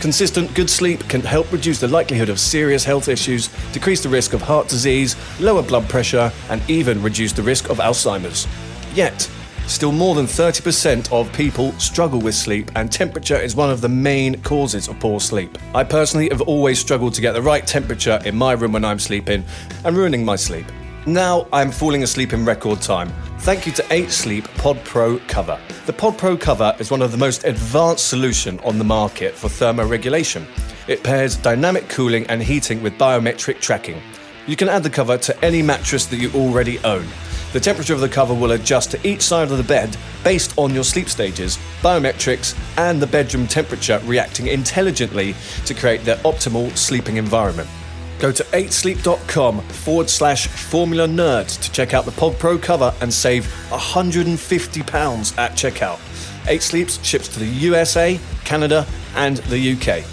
Consistent 0.00 0.54
good 0.54 0.70
sleep 0.70 1.06
can 1.10 1.20
help 1.20 1.52
reduce 1.52 1.78
the 1.78 1.86
likelihood 1.86 2.30
of 2.30 2.40
serious 2.40 2.84
health 2.84 3.06
issues, 3.06 3.48
decrease 3.72 4.02
the 4.02 4.08
risk 4.08 4.32
of 4.32 4.40
heart 4.40 4.66
disease, 4.66 5.14
lower 5.38 5.62
blood 5.62 5.86
pressure, 5.90 6.32
and 6.48 6.62
even 6.70 7.02
reduce 7.02 7.34
the 7.34 7.42
risk 7.42 7.68
of 7.68 7.76
Alzheimer's. 7.76 8.48
Yet, 8.94 9.30
still 9.66 9.92
more 9.92 10.14
than 10.14 10.24
30% 10.24 11.12
of 11.12 11.30
people 11.34 11.72
struggle 11.72 12.18
with 12.18 12.34
sleep, 12.34 12.70
and 12.76 12.90
temperature 12.90 13.36
is 13.36 13.54
one 13.54 13.68
of 13.68 13.82
the 13.82 13.90
main 13.90 14.40
causes 14.40 14.88
of 14.88 14.98
poor 14.98 15.20
sleep. 15.20 15.58
I 15.74 15.84
personally 15.84 16.30
have 16.30 16.40
always 16.40 16.78
struggled 16.78 17.12
to 17.14 17.20
get 17.20 17.32
the 17.32 17.42
right 17.42 17.66
temperature 17.66 18.20
in 18.24 18.34
my 18.34 18.52
room 18.54 18.72
when 18.72 18.86
I'm 18.86 18.98
sleeping 18.98 19.44
and 19.84 19.94
ruining 19.94 20.24
my 20.24 20.36
sleep. 20.36 20.64
Now 21.06 21.48
I'm 21.50 21.70
falling 21.70 22.02
asleep 22.02 22.34
in 22.34 22.44
record 22.44 22.82
time. 22.82 23.10
Thank 23.38 23.64
you 23.64 23.72
to 23.72 23.86
8 23.90 24.10
Sleep 24.10 24.44
Pod 24.58 24.78
Pro 24.84 25.16
Cover. 25.28 25.58
The 25.86 25.94
Pod 25.94 26.18
Pro 26.18 26.36
Cover 26.36 26.76
is 26.78 26.90
one 26.90 27.00
of 27.00 27.10
the 27.10 27.16
most 27.16 27.44
advanced 27.44 28.06
solution 28.06 28.60
on 28.60 28.76
the 28.76 28.84
market 28.84 29.34
for 29.34 29.48
thermoregulation. 29.48 30.44
It 30.88 31.02
pairs 31.02 31.36
dynamic 31.36 31.88
cooling 31.88 32.26
and 32.26 32.42
heating 32.42 32.82
with 32.82 32.98
biometric 32.98 33.62
tracking. 33.62 34.02
You 34.46 34.56
can 34.56 34.68
add 34.68 34.82
the 34.82 34.90
cover 34.90 35.16
to 35.16 35.42
any 35.42 35.62
mattress 35.62 36.04
that 36.04 36.18
you 36.18 36.30
already 36.32 36.78
own. 36.80 37.06
The 37.54 37.60
temperature 37.60 37.94
of 37.94 38.00
the 38.00 38.08
cover 38.08 38.34
will 38.34 38.52
adjust 38.52 38.90
to 38.90 39.08
each 39.08 39.22
side 39.22 39.50
of 39.50 39.56
the 39.56 39.64
bed 39.64 39.96
based 40.22 40.52
on 40.58 40.74
your 40.74 40.84
sleep 40.84 41.08
stages, 41.08 41.58
biometrics, 41.80 42.54
and 42.76 43.00
the 43.00 43.06
bedroom 43.06 43.46
temperature 43.46 44.02
reacting 44.04 44.48
intelligently 44.48 45.34
to 45.64 45.72
create 45.72 46.04
the 46.04 46.16
optimal 46.16 46.76
sleeping 46.76 47.16
environment. 47.16 47.70
Go 48.20 48.30
to 48.30 48.44
8sleep.com 48.44 49.62
forward 49.62 50.10
slash 50.10 50.46
Formula 50.46 51.08
Nerds 51.08 51.60
to 51.62 51.72
check 51.72 51.94
out 51.94 52.04
the 52.04 52.12
Pod 52.12 52.38
Pro 52.38 52.58
cover 52.58 52.94
and 53.00 53.12
save 53.12 53.46
£150 53.70 55.38
at 55.38 55.52
checkout. 55.52 55.98
8 56.46 56.62
Sleeps 56.62 57.02
ships 57.02 57.28
to 57.28 57.40
the 57.40 57.46
USA, 57.46 58.20
Canada, 58.44 58.86
and 59.14 59.38
the 59.38 59.72
UK. 59.72 60.04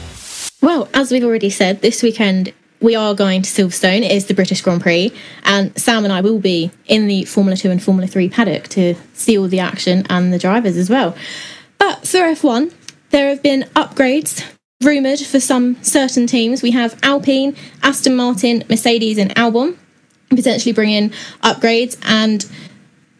Well, 0.61 0.87
as 0.93 1.11
we've 1.11 1.23
already 1.23 1.49
said, 1.49 1.81
this 1.81 2.01
weekend 2.01 2.53
we 2.79 2.95
are 2.95 3.13
going 3.13 3.41
to 3.41 3.49
Silverstone. 3.49 4.03
It 4.03 4.11
is 4.11 4.27
the 4.27 4.33
British 4.33 4.61
Grand 4.61 4.81
Prix, 4.81 5.11
and 5.43 5.77
Sam 5.77 6.05
and 6.05 6.13
I 6.13 6.21
will 6.21 6.39
be 6.39 6.71
in 6.85 7.07
the 7.07 7.25
Formula 7.25 7.57
2 7.57 7.69
and 7.69 7.83
Formula 7.83 8.07
3 8.07 8.29
paddock 8.29 8.69
to 8.69 8.95
see 9.13 9.37
all 9.37 9.47
the 9.47 9.59
action 9.59 10.05
and 10.09 10.31
the 10.31 10.39
drivers 10.39 10.77
as 10.77 10.89
well. 10.89 11.15
But 11.77 12.07
for 12.07 12.19
F1, 12.19 12.73
there 13.09 13.29
have 13.29 13.43
been 13.43 13.63
upgrades 13.75 14.45
rumoured 14.81 15.19
for 15.19 15.39
some 15.39 15.81
certain 15.83 16.27
teams. 16.27 16.61
We 16.61 16.71
have 16.71 16.97
Alpine, 17.01 17.55
Aston 17.81 18.15
Martin, 18.15 18.63
Mercedes, 18.69 19.17
and 19.17 19.33
Albon 19.35 19.77
potentially 20.29 20.73
bringing 20.73 21.09
upgrades. 21.41 21.97
And 22.03 22.45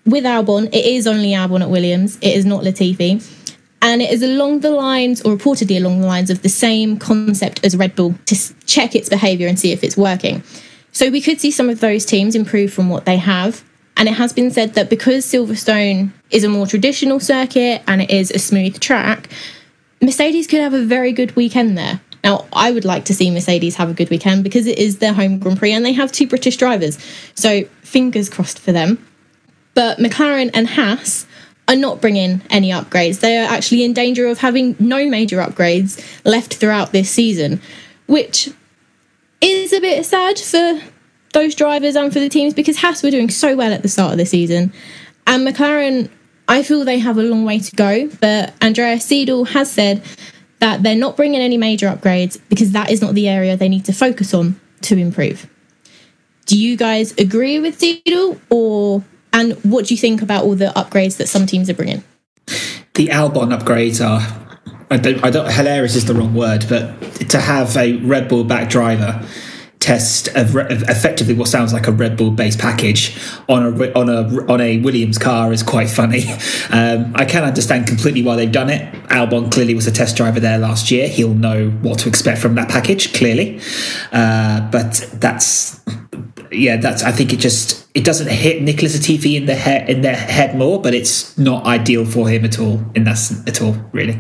with 0.06 0.24
Albon, 0.24 0.68
it 0.68 0.86
is 0.86 1.08
only 1.08 1.30
Albon 1.30 1.62
at 1.62 1.70
Williams, 1.70 2.18
it 2.18 2.36
is 2.36 2.46
not 2.46 2.64
Latifi. 2.64 3.34
And 3.82 4.02
it 4.02 4.12
is 4.12 4.24
along 4.24 4.62
the 4.62 4.72
lines, 4.72 5.22
or 5.22 5.36
reportedly 5.36 5.78
along 5.78 6.02
the 6.02 6.08
lines, 6.08 6.30
of 6.30 6.42
the 6.42 6.50
same 6.50 6.98
concept 6.98 7.64
as 7.64 7.78
Red 7.78 7.96
Bull 7.96 8.16
to 8.26 8.36
check 8.66 8.96
its 8.96 9.08
behaviour 9.08 9.48
and 9.48 9.58
see 9.60 9.72
if 9.72 9.84
it's 9.84 9.96
working. 9.96 10.44
So 10.92 11.10
we 11.10 11.22
could 11.22 11.40
see 11.40 11.52
some 11.52 11.70
of 11.70 11.80
those 11.80 12.06
teams 12.06 12.36
improve 12.36 12.74
from 12.74 12.90
what 12.90 13.06
they 13.06 13.18
have. 13.18 13.64
And 13.96 14.10
it 14.10 14.14
has 14.14 14.34
been 14.34 14.52
said 14.52 14.74
that 14.74 14.90
because 14.90 15.26
Silverstone 15.26 16.12
is 16.32 16.44
a 16.44 16.50
more 16.50 16.68
traditional 16.68 17.20
circuit 17.20 17.84
and 17.88 18.02
it 18.02 18.10
is 18.10 18.32
a 18.32 18.40
smooth 18.40 18.80
track, 18.80 19.30
Mercedes 20.02 20.48
could 20.48 20.60
have 20.60 20.74
a 20.74 20.84
very 20.84 21.12
good 21.12 21.36
weekend 21.36 21.78
there. 21.78 22.02
Now, 22.24 22.46
I 22.52 22.72
would 22.72 22.86
like 22.86 23.06
to 23.06 23.14
see 23.14 23.32
Mercedes 23.32 23.76
have 23.76 23.90
a 23.90 23.94
good 23.94 24.10
weekend 24.10 24.44
because 24.44 24.68
it 24.68 24.78
is 24.78 24.98
their 24.98 25.14
home 25.14 25.40
Grand 25.40 25.60
Prix 25.60 25.72
and 25.72 25.86
they 25.86 25.94
have 25.94 26.12
two 26.12 26.28
British 26.28 26.58
drivers. 26.58 26.98
So, 27.36 27.64
fingers 27.82 28.30
crossed 28.30 28.60
for 28.60 28.72
them. 28.72 29.06
But 29.74 30.00
McLaren 30.00 30.52
and 30.54 30.68
Haas 30.68 31.26
are 31.68 31.76
not 31.76 32.02
bringing 32.02 32.42
any 32.50 32.70
upgrades. 32.72 33.20
They 33.20 33.38
are 33.38 33.50
actually 33.50 33.84
in 33.84 33.94
danger 33.94 34.28
of 34.28 34.40
having 34.40 34.76
no 34.80 35.08
major 35.08 35.38
upgrades 35.38 36.04
left 36.26 36.56
throughout 36.56 36.92
this 36.92 37.10
season, 37.10 37.62
which 38.08 38.50
is 39.42 39.74
a 39.74 39.82
bit 39.82 40.06
sad 40.06 40.40
for 40.40 40.82
those 41.34 41.56
drivers 41.56 41.96
and 41.96 42.12
for 42.12 42.20
the 42.20 42.30
teams 42.30 42.54
because 42.54 42.78
Haas 42.78 43.04
were 43.04 43.12
doing 43.12 43.30
so 43.30 43.56
well 43.56 43.74
at 43.74 43.82
the 43.82 43.90
start 43.90 44.14
of 44.14 44.18
the 44.18 44.26
season. 44.26 44.74
And 45.28 45.46
McLaren 45.46 46.10
I 46.48 46.64
feel 46.64 46.86
they 46.86 47.00
have 47.00 47.18
a 47.18 47.24
long 47.24 47.46
way 47.46 47.60
to 47.60 47.76
go, 47.76 48.10
but 48.22 48.54
Andrea 48.62 48.96
Seidl 48.96 49.48
has 49.50 49.72
said 49.72 50.04
that 50.60 50.82
they're 50.82 50.96
not 50.96 51.18
bringing 51.18 51.42
any 51.42 51.58
major 51.58 51.88
upgrades 51.88 52.40
because 52.50 52.72
that 52.72 52.90
is 52.90 53.02
not 53.02 53.14
the 53.14 53.28
area 53.28 53.58
they 53.58 53.70
need 53.70 53.86
to 53.86 53.94
focus 53.94 54.34
on 54.34 54.60
to 54.82 54.98
improve. 54.98 55.50
Do 56.46 56.58
you 56.58 56.78
guys 56.78 57.12
agree 57.18 57.60
with 57.60 57.80
Seidl 57.80 58.40
or 58.50 59.04
And 59.34 59.54
what 59.64 59.86
do 59.86 59.94
you 59.94 60.00
think 60.00 60.22
about 60.22 60.46
all 60.46 60.56
the 60.56 60.68
upgrades 60.76 61.18
that 61.18 61.28
some 61.28 61.46
teams 61.46 61.70
are 61.70 61.74
bringing? 61.74 62.04
The 62.96 63.08
Albon 63.10 63.56
upgrades 63.56 64.04
are, 64.04 64.22
I 64.90 64.98
don't, 64.98 65.24
I 65.24 65.30
don't, 65.30 65.52
hilarious 65.52 65.96
is 65.96 66.06
the 66.06 66.16
wrong 66.16 66.34
word, 66.34 66.66
but 66.68 67.00
to 67.30 67.40
have 67.40 67.78
a 67.78 67.98
Red 67.98 68.30
Bull 68.30 68.44
back 68.44 68.70
driver 68.70 69.24
test 69.80 70.28
of, 70.30 70.56
of 70.56 70.84
effectively 70.84 71.34
what 71.34 71.48
sounds 71.48 71.72
like 71.72 71.88
a 71.88 71.92
Red 71.92 72.18
Bull 72.18 72.32
based 72.32 72.60
package 72.60 73.18
on 73.48 73.64
a 73.64 73.94
on 73.94 74.10
a 74.10 74.52
on 74.52 74.60
a 74.62 74.80
Williams 74.80 75.18
car 75.18 75.54
is 75.54 75.64
quite 75.64 75.90
funny. 75.90 76.26
Um, 76.70 77.14
I 77.16 77.24
can 77.24 77.44
understand 77.44 77.88
completely 77.88 78.22
why 78.24 78.36
they've 78.36 78.52
done 78.52 78.70
it. 78.70 78.94
Albon 79.06 79.52
clearly 79.52 79.74
was 79.74 79.88
a 79.88 79.92
test 79.92 80.18
driver 80.18 80.40
there 80.40 80.58
last 80.58 80.92
year. 80.92 81.08
He'll 81.08 81.34
know 81.34 81.70
what 81.70 82.00
to 82.00 82.10
expect 82.10 82.40
from 82.40 82.56
that 82.56 82.68
package 82.68 83.14
clearly, 83.14 83.62
uh, 84.12 84.70
but 84.70 85.10
that's 85.14 85.80
yeah, 86.52 86.78
that's. 86.78 87.04
I 87.04 87.12
think 87.12 87.34
it 87.34 87.38
just 87.38 87.88
it 87.96 88.04
doesn't 88.04 88.30
hit 88.30 88.62
Nicholas 88.62 88.98
Latifi 88.98 89.36
in 89.36 89.46
the 89.46 89.56
head 89.56 89.90
in 89.90 90.02
the 90.02 90.14
head 90.14 90.58
more, 90.58 90.82
but 90.82 90.94
it's 90.94 91.38
not 91.38 91.66
ideal 91.66 92.06
for 92.06 92.28
him 92.28 92.46
at 92.46 92.60
all 92.60 92.84
in 92.96 93.04
that 93.06 93.20
at 93.48 93.62
all 93.62 93.76
really. 93.92 94.16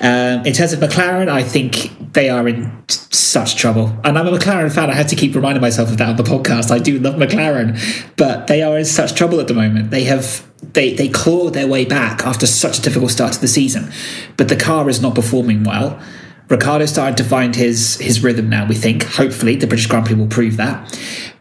Um, 0.00 0.44
in 0.46 0.52
terms 0.52 0.72
of 0.72 0.80
McLaren, 0.80 1.28
I 1.28 1.42
think 1.42 1.90
they 2.12 2.28
are 2.28 2.46
in 2.46 2.84
such 2.88 3.56
trouble, 3.56 3.96
and 4.04 4.18
I'm 4.18 4.26
a 4.26 4.32
McLaren 4.32 4.72
fan. 4.72 4.90
I 4.90 4.94
had 4.94 5.08
to 5.08 5.16
keep 5.16 5.34
reminding 5.34 5.62
myself 5.62 5.90
of 5.90 5.98
that 5.98 6.08
on 6.10 6.16
the 6.16 6.22
podcast. 6.22 6.70
I 6.70 6.78
do 6.78 6.98
love 6.98 7.14
McLaren, 7.14 7.78
but 8.16 8.46
they 8.48 8.62
are 8.62 8.76
in 8.78 8.84
such 8.84 9.14
trouble 9.14 9.40
at 9.40 9.48
the 9.48 9.54
moment. 9.54 9.90
They 9.90 10.04
have 10.04 10.46
they 10.74 10.92
they 10.92 11.08
clawed 11.08 11.54
their 11.54 11.66
way 11.66 11.84
back 11.84 12.24
after 12.26 12.46
such 12.46 12.78
a 12.78 12.82
difficult 12.82 13.10
start 13.10 13.32
to 13.34 13.40
the 13.40 13.48
season, 13.48 13.90
but 14.36 14.48
the 14.48 14.56
car 14.56 14.88
is 14.88 15.00
not 15.00 15.14
performing 15.14 15.64
well. 15.64 16.00
Ricciardo's 16.48 16.90
starting 16.90 17.16
to 17.16 17.24
find 17.24 17.56
his 17.56 17.96
his 17.96 18.22
rhythm 18.22 18.50
now. 18.50 18.66
We 18.66 18.74
think, 18.74 19.04
hopefully, 19.04 19.56
the 19.56 19.66
British 19.66 19.86
Grand 19.86 20.06
Prix 20.06 20.16
will 20.16 20.26
prove 20.26 20.58
that. 20.58 20.98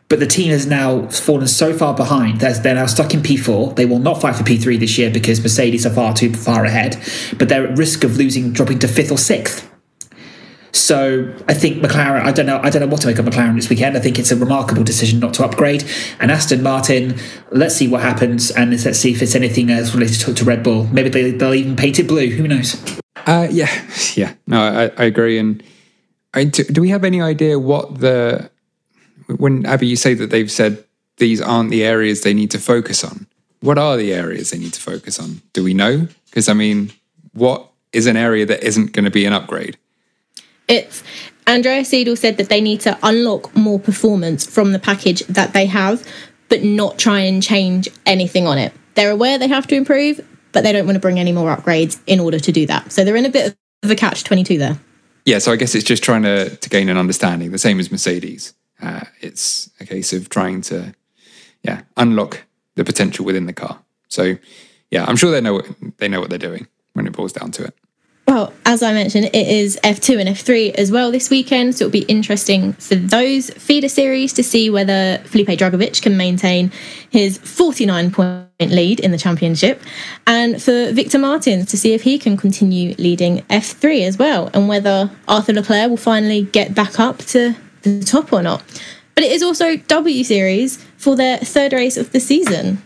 But 0.08 0.20
the 0.20 0.28
team 0.28 0.52
has 0.52 0.68
now 0.68 1.08
fallen 1.08 1.48
so 1.48 1.74
far 1.74 1.96
behind. 1.96 2.42
They're, 2.42 2.54
they're 2.54 2.76
now 2.76 2.86
stuck 2.86 3.14
in 3.14 3.22
P4. 3.22 3.78
They 3.78 3.86
will 3.86 4.00
not 4.00 4.20
fight 4.20 4.36
for 4.36 4.44
P3 4.44 4.78
this 4.78 4.98
year 4.98 5.10
because 5.10 5.40
Mercedes 5.40 5.86
are 5.86 5.90
far 5.90 6.14
too 6.14 6.34
far 6.34 6.66
ahead. 6.66 7.02
But 7.40 7.48
they're 7.48 7.66
at 7.66 7.78
risk 7.78 8.04
of 8.04 8.18
losing, 8.18 8.52
dropping 8.52 8.80
to 8.80 8.90
fifth 8.90 9.10
or 9.10 9.18
sixth. 9.18 9.71
So 10.74 11.34
I 11.48 11.54
think 11.54 11.82
McLaren. 11.84 12.22
I 12.22 12.32
don't 12.32 12.46
know. 12.46 12.60
I 12.64 12.70
don't 12.70 12.82
know 12.82 12.88
what 12.88 13.02
to 13.02 13.08
make 13.08 13.20
of 13.20 13.26
McLaren 13.26 13.56
this 13.56 13.70
weekend. 13.70 13.98
I 13.98 14.00
think 14.00 14.18
it's 14.18 14.32
a 14.32 14.36
remarkable 14.36 14.84
decision 14.84 15.20
not 15.20 15.34
to 15.36 15.46
upgrade. 15.46 15.84
And 16.20 16.32
Aston 16.32 16.64
Martin. 16.64 17.18
Let's 17.52 17.76
see 17.76 17.88
what 17.88 18.02
happens, 18.02 18.52
and 18.52 18.72
let's 18.72 19.00
see 19.00 19.12
if 19.12 19.22
it's 19.22 19.36
anything 19.36 19.70
else 19.70 19.94
related 19.94 20.20
to, 20.22 20.34
to 20.34 20.46
Red 20.46 20.64
Bull. 20.64 20.86
Maybe 20.86 21.10
they, 21.10 21.32
will 21.34 21.54
even 21.54 21.76
paint 21.76 22.00
it 22.00 22.08
blue. 22.08 22.30
Who 22.30 22.48
knows? 22.48 22.82
Uh, 23.28 23.48
yeah, 23.52 23.70
yeah. 24.16 24.34
No, 24.48 24.62
I, 24.62 24.84
I 24.98 25.06
agree. 25.06 25.38
And 25.38 25.62
I, 26.34 26.46
do, 26.46 26.64
do 26.64 26.82
we 26.82 26.90
have 26.90 27.04
any 27.04 27.22
idea 27.22 27.60
what 27.60 28.00
the 28.00 28.50
when 29.38 29.66
Abby, 29.66 29.88
you 29.88 29.96
say 29.96 30.14
that 30.14 30.30
they've 30.30 30.52
said 30.52 30.84
these 31.18 31.42
aren't 31.42 31.70
the 31.70 31.84
areas 31.84 32.22
they 32.22 32.34
need 32.34 32.52
to 32.52 32.60
focus 32.60 33.04
on. 33.04 33.28
What 33.60 33.78
are 33.78 33.96
the 33.98 34.14
areas 34.14 34.52
they 34.52 34.58
need 34.58 34.74
to 34.74 34.82
focus 34.82 35.20
on? 35.20 35.42
Do 35.54 35.64
we 35.64 35.74
know? 35.74 36.08
Because 36.26 36.50
I 36.50 36.54
mean, 36.54 36.92
what 37.34 37.70
is 37.94 38.08
an 38.08 38.18
area 38.18 38.46
that 38.46 38.64
isn't 38.64 38.94
going 38.94 39.06
to 39.06 39.12
be 39.12 39.26
an 39.26 39.34
upgrade? 39.34 39.78
It's 40.72 41.04
Andrea 41.48 41.82
Seidl 41.82 42.18
said 42.18 42.38
that 42.38 42.48
they 42.48 42.62
need 42.62 42.80
to 42.82 42.98
unlock 43.04 43.54
more 43.54 43.78
performance 43.78 44.46
from 44.46 44.72
the 44.72 44.80
package 44.80 45.20
that 45.28 45.52
they 45.52 45.66
have, 45.66 46.08
but 46.48 46.64
not 46.64 46.98
try 46.98 47.20
and 47.20 47.44
change 47.44 47.90
anything 48.06 48.48
on 48.48 48.58
it. 48.58 48.72
They're 48.96 49.12
aware 49.12 49.38
they 49.38 49.50
have 49.50 49.68
to 49.68 49.76
improve, 49.76 50.26
but 50.54 50.64
they 50.64 50.72
don't 50.72 50.86
want 50.86 50.96
to 50.96 51.02
bring 51.02 51.20
any 51.20 51.34
more 51.34 51.54
upgrades 51.54 52.00
in 52.08 52.22
order 52.22 52.40
to 52.40 52.52
do 52.54 52.66
that. 52.68 52.94
So 52.94 53.04
they're 53.04 53.18
in 53.18 53.26
a 53.26 53.30
bit 53.30 53.54
of 53.84 53.92
a 53.92 53.96
catch 53.96 54.24
22 54.24 54.58
there. 54.58 54.80
Yeah, 55.26 55.40
so 55.40 55.52
I 55.52 55.58
guess 55.58 55.76
it's 55.76 55.84
just 55.84 56.04
trying 56.04 56.24
to, 56.24 56.56
to 56.56 56.70
gain 56.70 56.88
an 56.88 56.98
understanding, 56.98 57.52
the 57.52 57.58
same 57.58 57.78
as 57.78 57.92
Mercedes. 57.92 58.54
Uh, 58.82 59.02
it's 59.20 59.70
a 59.82 59.86
case 59.86 60.14
of 60.14 60.30
trying 60.30 60.62
to, 60.62 60.96
yeah, 61.64 61.82
unlock 61.98 62.44
the 62.76 62.86
potential 62.86 63.26
within 63.26 63.46
the 63.46 63.54
car. 63.54 63.82
So, 64.08 64.38
yeah, 64.90 65.04
I'm 65.06 65.18
sure 65.18 65.32
they 65.32 65.42
know 65.42 65.54
what, 65.54 65.68
they 65.98 66.08
know 66.08 66.22
what 66.22 66.30
they're 66.30 66.40
doing 66.40 66.68
when 66.94 67.08
it 67.08 67.14
boils 67.14 67.34
down 67.34 67.52
to 67.52 67.66
it. 67.66 67.76
Well, 68.28 68.54
as 68.66 68.82
I 68.82 68.94
mentioned, 68.94 69.26
it 69.26 69.36
is 69.36 69.78
F2 69.84 70.20
and 70.20 70.30
F3 70.30 70.76
as 70.76 70.90
well 70.90 71.12
this 71.12 71.30
weekend, 71.30 71.76
so 71.76 71.86
it'll 71.86 71.92
be 71.92 72.04
interesting 72.04 72.74
for 72.74 72.96
those 72.96 73.50
feeder 73.50 73.90
series 73.90 74.32
to 74.34 74.44
see 74.44 74.70
whether 74.70 75.18
Felipe 75.26 75.50
Drugovich 75.50 76.02
can 76.02 76.16
maintain 76.16 76.72
his 77.10 77.38
49 77.40 78.12
point 78.12 78.48
lead 78.62 79.02
in 79.02 79.12
the 79.12 79.18
championship, 79.18 79.82
and 80.26 80.64
for 80.64 80.94
Victor 80.94 81.18
Martins 81.18 81.66
to 81.72 81.78
see 81.78 81.94
if 81.94 82.04
he 82.04 82.18
can 82.18 82.38
continue 82.38 82.96
leading 82.98 83.40
F3 83.50 84.08
as 84.08 84.18
well, 84.18 84.50
and 84.54 84.70
whether 84.70 85.12
Arthur 85.28 85.54
Leclerc 85.54 85.90
will 85.90 85.98
finally 85.98 86.44
get 86.44 86.74
back 86.74 87.00
up 87.00 87.18
to 87.18 87.56
the 87.82 88.02
top 88.02 88.32
or 88.32 88.42
not. 88.42 88.64
But 89.16 89.26
it 89.26 89.32
is 89.34 89.44
also 89.44 89.76
W 89.76 90.24
Series 90.24 90.78
for 90.96 91.18
their 91.18 91.38
third 91.38 91.74
race 91.74 91.98
of 91.98 92.14
the 92.14 92.20
season. 92.22 92.82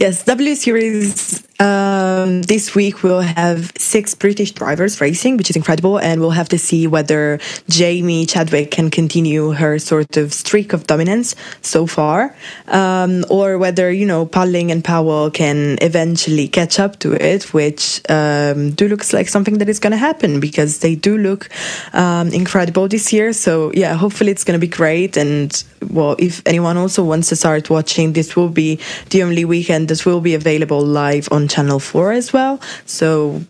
Yes, 0.00 0.22
W 0.26 0.54
Series 0.54 1.42
um, 1.60 2.42
this 2.42 2.74
week 2.74 3.02
we'll 3.02 3.20
have 3.20 3.72
six 3.76 4.14
British 4.14 4.52
drivers 4.52 5.00
racing, 5.00 5.36
which 5.36 5.50
is 5.50 5.56
incredible, 5.56 5.98
and 5.98 6.20
we'll 6.20 6.30
have 6.30 6.48
to 6.50 6.58
see 6.58 6.86
whether 6.86 7.40
Jamie 7.68 8.26
Chadwick 8.26 8.70
can 8.70 8.90
continue 8.90 9.50
her 9.50 9.80
sort 9.80 10.16
of 10.16 10.32
streak 10.32 10.72
of 10.72 10.86
dominance 10.86 11.34
so 11.60 11.86
far, 11.86 12.34
um, 12.68 13.24
or 13.28 13.58
whether 13.58 13.90
you 13.90 14.06
know 14.06 14.24
Pulling 14.24 14.70
and 14.70 14.84
Powell 14.84 15.32
can 15.32 15.78
eventually 15.82 16.46
catch 16.46 16.78
up 16.78 17.00
to 17.00 17.12
it, 17.14 17.52
which 17.52 18.00
um, 18.08 18.70
do 18.70 18.86
looks 18.88 19.12
like 19.12 19.28
something 19.28 19.58
that 19.58 19.68
is 19.68 19.80
going 19.80 19.90
to 19.90 19.96
happen 19.96 20.38
because 20.38 20.78
they 20.78 20.94
do 20.94 21.18
look 21.18 21.50
um, 21.92 22.28
incredible 22.28 22.86
this 22.86 23.12
year. 23.12 23.32
So 23.32 23.72
yeah, 23.74 23.94
hopefully 23.94 24.30
it's 24.30 24.44
going 24.44 24.58
to 24.58 24.64
be 24.64 24.70
great. 24.70 25.16
And 25.16 25.50
well, 25.90 26.14
if 26.20 26.40
anyone 26.46 26.76
also 26.76 27.02
wants 27.02 27.30
to 27.30 27.36
start 27.36 27.68
watching, 27.68 28.12
this 28.12 28.36
will 28.36 28.48
be 28.48 28.78
the 29.10 29.24
only 29.24 29.44
weekend 29.44 29.87
that 29.88 30.06
will 30.06 30.20
be 30.20 30.34
available 30.34 30.80
live 30.80 31.28
on 31.30 31.48
Channel 31.48 31.80
4 31.80 32.12
as 32.12 32.32
well. 32.32 32.60
So 32.86 33.42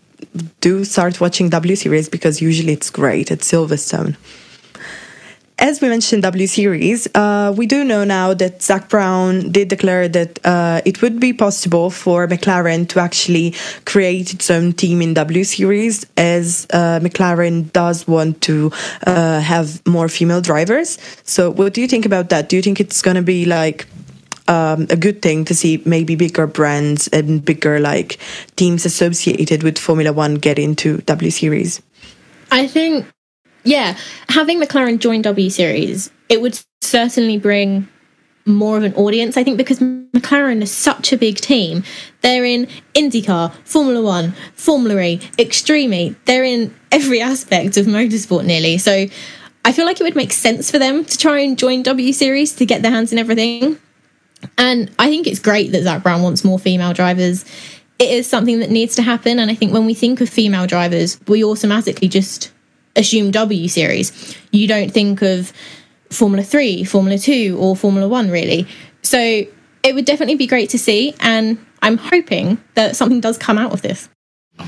do 0.61 0.83
start 0.83 1.19
watching 1.19 1.49
W 1.49 1.75
Series 1.75 2.09
because 2.09 2.41
usually 2.41 2.73
it's 2.73 2.89
great 2.89 3.31
at 3.31 3.39
Silverstone. 3.39 4.15
As 5.61 5.81
we 5.81 5.89
mentioned, 5.89 6.23
W 6.23 6.47
Series, 6.47 7.05
uh, 7.15 7.53
we 7.55 7.65
do 7.65 7.83
know 7.83 8.05
now 8.05 8.33
that 8.33 8.63
Zak 8.63 8.87
Brown 8.87 9.51
did 9.51 9.67
declare 9.67 10.07
that 10.07 10.39
uh, 10.45 10.79
it 10.85 11.01
would 11.01 11.19
be 11.19 11.33
possible 11.33 11.89
for 11.89 12.27
McLaren 12.27 12.87
to 12.89 13.01
actually 13.01 13.53
create 13.83 14.33
its 14.33 14.49
own 14.49 14.71
team 14.71 15.01
in 15.01 15.13
W 15.15 15.43
Series, 15.43 16.05
as 16.15 16.65
uh, 16.71 17.01
McLaren 17.01 17.73
does 17.73 18.07
want 18.07 18.41
to 18.43 18.71
uh, 19.05 19.41
have 19.41 19.85
more 19.85 20.07
female 20.07 20.39
drivers. 20.39 20.97
So, 21.23 21.51
what 21.51 21.73
do 21.73 21.81
you 21.81 21.89
think 21.89 22.05
about 22.05 22.29
that? 22.29 22.47
Do 22.47 22.55
you 22.55 22.61
think 22.61 22.79
it's 22.79 23.01
going 23.01 23.17
to 23.17 23.21
be 23.21 23.43
like 23.43 23.85
um, 24.49 24.87
a 24.89 24.97
good 24.97 25.21
thing 25.21 25.45
to 25.45 25.53
see 25.53 25.81
maybe 25.85 26.15
bigger 26.15 26.47
brands 26.47 27.07
and 27.09 27.45
bigger 27.45 27.79
like 27.79 28.17
teams 28.55 28.83
associated 28.83 29.61
with 29.61 29.77
Formula 29.77 30.11
One 30.11 30.35
get 30.35 30.57
into 30.57 30.97
W 30.97 31.31
Series. 31.31 31.81
I 32.51 32.67
think, 32.67 33.05
yeah, 33.63 33.95
having 34.27 34.59
McLaren 34.59 34.97
join 34.97 35.21
W 35.21 35.49
Series, 35.51 36.11
it 36.29 36.41
would 36.41 36.59
certainly 36.81 37.37
bring 37.37 37.87
more 38.47 38.75
of 38.75 38.83
an 38.83 38.95
audience. 38.95 39.37
I 39.37 39.43
think 39.43 39.57
because 39.57 39.77
McLaren 39.79 40.63
is 40.63 40.71
such 40.71 41.13
a 41.13 41.17
big 41.17 41.37
team, 41.37 41.83
they're 42.21 42.43
in 42.43 42.67
IndyCar, 42.95 43.53
Formula 43.65 44.01
One, 44.01 44.33
Formula 44.55 44.99
E, 44.99 45.21
Extreme. 45.37 45.93
E. 45.93 46.15
They're 46.25 46.43
in 46.43 46.73
every 46.91 47.21
aspect 47.21 47.77
of 47.77 47.85
motorsport 47.85 48.45
nearly. 48.45 48.79
So 48.79 49.05
I 49.63 49.71
feel 49.71 49.85
like 49.85 50.01
it 50.01 50.03
would 50.03 50.15
make 50.15 50.33
sense 50.33 50.71
for 50.71 50.79
them 50.79 51.05
to 51.05 51.17
try 51.19 51.37
and 51.39 51.55
join 51.55 51.83
W 51.83 52.11
Series 52.13 52.53
to 52.53 52.65
get 52.65 52.81
their 52.81 52.91
hands 52.91 53.11
in 53.11 53.19
everything. 53.19 53.77
And 54.57 54.91
I 54.99 55.09
think 55.09 55.27
it's 55.27 55.39
great 55.39 55.71
that 55.71 55.83
Zak 55.83 56.03
Brown 56.03 56.21
wants 56.21 56.43
more 56.43 56.59
female 56.59 56.93
drivers. 56.93 57.45
It 57.97 58.11
is 58.11 58.27
something 58.27 58.59
that 58.59 58.69
needs 58.69 58.95
to 58.95 59.01
happen. 59.01 59.39
And 59.39 59.51
I 59.51 59.55
think 59.55 59.73
when 59.73 59.85
we 59.85 59.93
think 59.93 60.21
of 60.21 60.29
female 60.29 60.67
drivers, 60.67 61.19
we 61.27 61.43
automatically 61.43 62.07
just 62.07 62.51
assume 62.95 63.31
W 63.31 63.67
series. 63.67 64.37
You 64.51 64.67
don't 64.67 64.91
think 64.91 65.21
of 65.21 65.51
Formula 66.09 66.43
3, 66.43 66.83
Formula 66.85 67.17
2, 67.17 67.57
or 67.59 67.75
Formula 67.75 68.07
1, 68.07 68.29
really. 68.29 68.67
So 69.01 69.19
it 69.83 69.95
would 69.95 70.05
definitely 70.05 70.35
be 70.35 70.47
great 70.47 70.69
to 70.71 70.79
see. 70.79 71.13
And 71.19 71.63
I'm 71.81 71.97
hoping 71.97 72.61
that 72.75 72.95
something 72.95 73.21
does 73.21 73.37
come 73.37 73.57
out 73.57 73.73
of 73.73 73.81
this. 73.81 74.09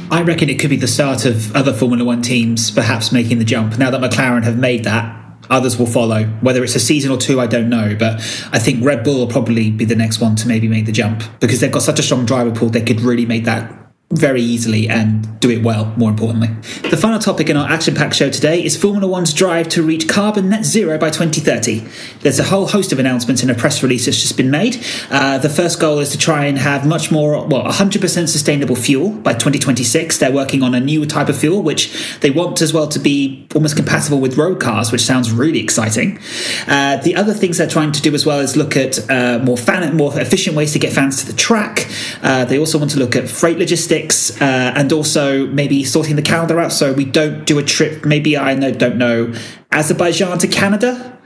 I 0.10 0.22
reckon 0.22 0.50
it 0.50 0.60
could 0.60 0.70
be 0.70 0.78
the 0.78 0.88
start 0.88 1.26
of 1.26 1.54
other 1.56 1.74
Formula 1.74 2.04
One 2.04 2.22
teams 2.22 2.72
perhaps 2.72 3.12
making 3.12 3.40
the 3.40 3.46
jump. 3.46 3.78
Now 3.78 3.92
that 3.92 4.00
McLaren 4.00 4.44
have 4.44 4.58
made 4.58 4.86
that, 4.86 5.21
Others 5.52 5.78
will 5.78 5.86
follow. 5.86 6.24
Whether 6.42 6.64
it's 6.64 6.76
a 6.76 6.80
season 6.80 7.12
or 7.12 7.18
two, 7.18 7.40
I 7.40 7.46
don't 7.46 7.70
know. 7.70 7.96
But 8.00 8.16
I 8.52 8.58
think 8.58 8.84
Red 8.84 9.04
Bull 9.04 9.20
will 9.20 9.28
probably 9.28 9.70
be 9.70 9.86
the 9.86 9.96
next 9.96 10.20
one 10.20 10.36
to 10.38 10.48
maybe 10.48 10.68
make 10.68 10.86
the 10.86 10.92
jump 10.92 11.24
because 11.40 11.60
they've 11.60 11.72
got 11.72 11.84
such 11.84 12.00
a 12.00 12.04
strong 12.04 12.26
driver 12.26 12.52
pool. 12.52 12.70
They 12.70 12.82
could 12.82 13.02
really 13.02 13.26
make 13.26 13.44
that 13.44 13.81
very 14.12 14.42
easily 14.42 14.90
and 14.90 15.40
do 15.40 15.50
it 15.50 15.64
well, 15.64 15.94
more 15.98 16.10
importantly. 16.10 16.50
The 16.90 16.98
final 16.98 17.18
topic 17.18 17.50
in 17.50 17.58
our 17.58 17.68
action 17.70 17.96
packed 17.96 18.16
show 18.16 18.30
today 18.30 18.64
is 18.64 18.76
Formula 18.78 19.08
One's 19.08 19.34
drive 19.34 19.70
to 19.70 19.82
reach 19.82 20.08
carbon 20.08 20.50
net 20.50 20.66
zero 20.66 20.98
by 20.98 21.10
2030. 21.10 21.84
There's 22.20 22.40
a 22.40 22.44
whole 22.44 22.68
host 22.68 22.92
of 22.92 23.00
announcements 23.00 23.42
in 23.42 23.50
a 23.50 23.56
press 23.56 23.82
release 23.82 24.06
that's 24.06 24.22
just 24.22 24.38
been 24.38 24.52
made. 24.52 24.84
Uh, 25.10 25.38
the 25.38 25.50
first 25.50 25.80
goal 25.80 26.00
is 26.00 26.10
to 26.10 26.18
try 26.18 26.46
and 26.46 26.58
have 26.58 26.86
much 26.86 27.12
more, 27.12 27.32
well, 27.48 27.64
100% 27.64 28.02
sustainable 28.28 28.76
fuel 28.76 29.12
by 29.12 29.34
2026. 29.34 30.18
They're 30.18 30.32
working 30.32 30.62
on 30.62 30.76
a 30.76 30.80
new 30.80 31.06
type 31.06 31.30
of 31.30 31.38
fuel, 31.38 31.64
which 31.64 32.18
they 32.20 32.32
want 32.32 32.62
as 32.62 32.74
well 32.74 32.88
to 32.90 33.00
be 33.00 33.48
almost 33.56 33.76
compatible 33.76 34.20
with 34.20 34.38
road 34.38 34.60
cars, 34.60 34.92
which 34.92 35.02
sounds 35.02 35.32
really 35.32 35.60
exciting. 35.60 36.20
Uh, 36.68 36.98
the 36.98 37.16
other 37.16 37.34
things 37.34 37.58
they're 37.58 37.68
trying 37.68 37.94
to 37.94 38.02
do 38.02 38.14
as 38.14 38.26
well 38.26 38.40
is 38.40 38.58
look 38.58 38.76
at 38.76 39.10
uh, 39.10 39.40
more 39.40 39.58
fan, 39.58 39.96
more 39.96 40.20
efficient 40.20 40.56
ways 40.56 40.74
to 40.74 40.80
get 40.80 40.92
fans 40.92 41.22
to 41.22 41.32
the 41.32 41.38
track. 41.38 41.90
Uh, 42.22 42.46
they 42.46 42.60
also 42.60 42.78
want 42.78 42.92
to 42.92 43.00
look 43.00 43.16
at 43.16 43.30
freight 43.30 43.58
logistics 43.58 44.01
uh, 44.42 44.74
and 44.76 44.92
also 44.92 45.48
maybe 45.48 45.84
sorting 45.84 46.16
the 46.16 46.22
calendar 46.22 46.60
out 46.60 46.72
so 46.72 46.94
we 46.94 47.06
don't 47.06 47.46
do 47.46 47.60
a 47.60 47.64
trip. 47.64 48.06
Maybe 48.06 48.38
I 48.38 48.56
know, 48.56 48.72
don't 48.72 48.98
know 48.98 49.34
Azerbaijan 49.72 50.38
to 50.40 50.48
Canada 50.48 51.18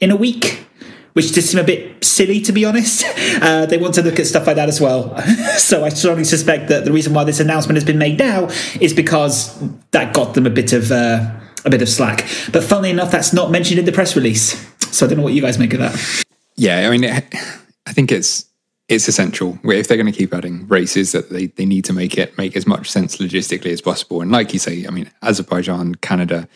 in 0.00 0.10
a 0.10 0.16
week, 0.16 0.66
which 1.14 1.32
just 1.32 1.50
seem 1.50 1.60
a 1.60 1.64
bit 1.64 2.04
silly 2.04 2.40
to 2.42 2.52
be 2.52 2.64
honest. 2.64 3.04
Uh, 3.34 3.66
they 3.66 3.76
want 3.76 3.92
to 3.92 4.00
look 4.02 4.20
at 4.20 4.26
stuff 4.26 4.46
like 4.46 4.56
that 4.56 4.68
as 4.68 4.80
well. 4.80 5.18
so 5.58 5.84
I 5.84 5.88
strongly 5.88 6.24
suspect 6.24 6.68
that 6.68 6.84
the 6.84 6.92
reason 6.92 7.12
why 7.12 7.24
this 7.24 7.40
announcement 7.40 7.76
has 7.76 7.84
been 7.84 7.98
made 7.98 8.18
now 8.18 8.48
is 8.80 8.94
because 8.94 9.58
that 9.90 10.14
got 10.14 10.34
them 10.34 10.46
a 10.46 10.50
bit 10.50 10.72
of. 10.72 10.90
Uh, 10.90 11.30
a 11.66 11.70
bit 11.70 11.80
of 11.80 11.88
slack, 11.88 12.26
but 12.52 12.62
funnily 12.62 12.90
enough, 12.90 13.10
that's 13.10 13.32
not 13.32 13.50
mentioned 13.50 13.78
in 13.78 13.86
the 13.86 13.92
press 13.92 14.14
release. 14.14 14.52
So 14.94 15.06
I 15.06 15.08
don't 15.08 15.16
know 15.16 15.24
what 15.24 15.32
you 15.32 15.40
guys 15.40 15.58
make 15.58 15.72
of 15.72 15.80
that. 15.80 16.24
Yeah, 16.56 16.86
I 16.86 16.90
mean, 16.90 17.06
I 17.06 17.92
think 17.92 18.12
it's 18.12 18.44
it's 18.88 19.08
essential. 19.08 19.58
If 19.64 19.88
they're 19.88 19.96
going 19.96 20.12
to 20.12 20.18
keep 20.18 20.34
adding 20.34 20.66
races 20.68 21.12
that 21.12 21.30
they, 21.30 21.46
they 21.46 21.64
need 21.64 21.84
to 21.86 21.92
make 21.92 22.18
it 22.18 22.36
make 22.36 22.56
as 22.56 22.66
much 22.66 22.90
sense 22.90 23.16
logistically 23.16 23.72
as 23.72 23.80
possible. 23.80 24.20
And 24.20 24.30
like 24.30 24.52
you 24.52 24.58
say 24.58 24.86
i 24.86 24.90
mean 24.90 25.10
azerbaijan 25.22 25.94
canada 25.96 26.48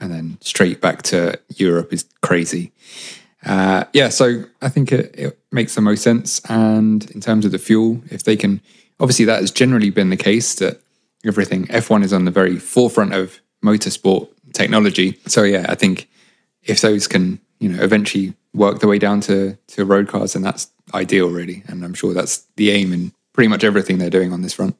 and 0.00 0.12
then 0.12 0.38
straight 0.40 0.80
back 0.80 1.02
to 1.02 1.38
europe 1.56 1.92
is 1.92 2.04
crazy. 2.22 2.72
Uh, 3.44 3.84
yeah 3.92 4.08
so 4.08 4.44
i 4.62 4.68
think 4.68 4.92
it, 4.92 5.14
it, 5.18 5.38
makes 5.50 5.74
the 5.74 5.80
most 5.80 6.02
sense. 6.02 6.40
And 6.48 7.10
in 7.12 7.20
terms 7.20 7.44
of 7.44 7.52
the 7.52 7.58
fuel 7.58 8.02
if 8.10 8.24
they 8.24 8.36
can 8.36 8.60
obviously 9.00 9.24
that 9.24 9.40
has 9.40 9.50
generally 9.50 9.90
been 9.90 10.10
the 10.10 10.16
case 10.16 10.54
that 10.56 10.80
everything 11.24 11.66
f1 11.66 12.04
is 12.04 12.12
on 12.12 12.24
the 12.24 12.30
very 12.30 12.58
forefront 12.58 13.14
of 13.14 13.40
motorsport 13.64 14.28
technology. 14.52 15.18
So 15.26 15.42
yeah 15.42 15.66
i 15.68 15.74
think 15.74 16.08
if 16.62 16.80
those 16.80 17.08
can 17.08 17.40
you 17.58 17.68
know 17.68 17.82
eventually 17.82 18.34
work 18.54 18.78
their 18.78 18.88
way 18.88 18.98
down 18.98 19.20
to 19.20 19.58
to 19.66 19.84
road 19.84 20.08
cars, 20.08 20.34
and 20.34 20.44
that's 20.44 20.70
ideal, 20.94 21.28
really. 21.28 21.62
And 21.66 21.84
I'm 21.84 21.94
sure 21.94 22.14
that's 22.14 22.46
the 22.56 22.70
aim 22.70 22.92
in 22.92 23.12
pretty 23.32 23.48
much 23.48 23.64
everything 23.64 23.98
they're 23.98 24.10
doing 24.10 24.32
on 24.32 24.42
this 24.42 24.54
front. 24.54 24.76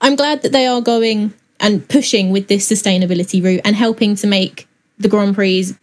I'm 0.00 0.16
glad 0.16 0.42
that 0.42 0.52
they 0.52 0.66
are 0.66 0.80
going 0.80 1.32
and 1.60 1.88
pushing 1.88 2.30
with 2.30 2.48
this 2.48 2.68
sustainability 2.70 3.42
route 3.42 3.62
and 3.64 3.74
helping 3.74 4.14
to 4.16 4.26
make 4.26 4.68
the 4.98 5.08
Grand 5.08 5.34
Prix 5.34 5.74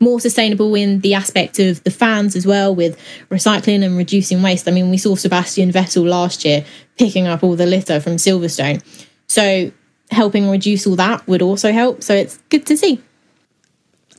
more 0.00 0.18
sustainable 0.18 0.74
in 0.74 1.00
the 1.00 1.14
aspect 1.14 1.60
of 1.60 1.84
the 1.84 1.90
fans 1.90 2.34
as 2.34 2.44
well, 2.44 2.74
with 2.74 2.98
recycling 3.30 3.84
and 3.84 3.96
reducing 3.96 4.42
waste. 4.42 4.66
I 4.66 4.72
mean, 4.72 4.90
we 4.90 4.98
saw 4.98 5.14
Sebastian 5.14 5.70
Vettel 5.70 6.08
last 6.08 6.44
year 6.44 6.64
picking 6.98 7.28
up 7.28 7.44
all 7.44 7.54
the 7.54 7.66
litter 7.66 8.00
from 8.00 8.16
Silverstone. 8.16 8.82
So 9.28 9.70
helping 10.10 10.50
reduce 10.50 10.86
all 10.86 10.96
that 10.96 11.26
would 11.28 11.40
also 11.40 11.72
help. 11.72 12.02
So 12.02 12.14
it's 12.14 12.38
good 12.48 12.66
to 12.66 12.76
see. 12.76 13.00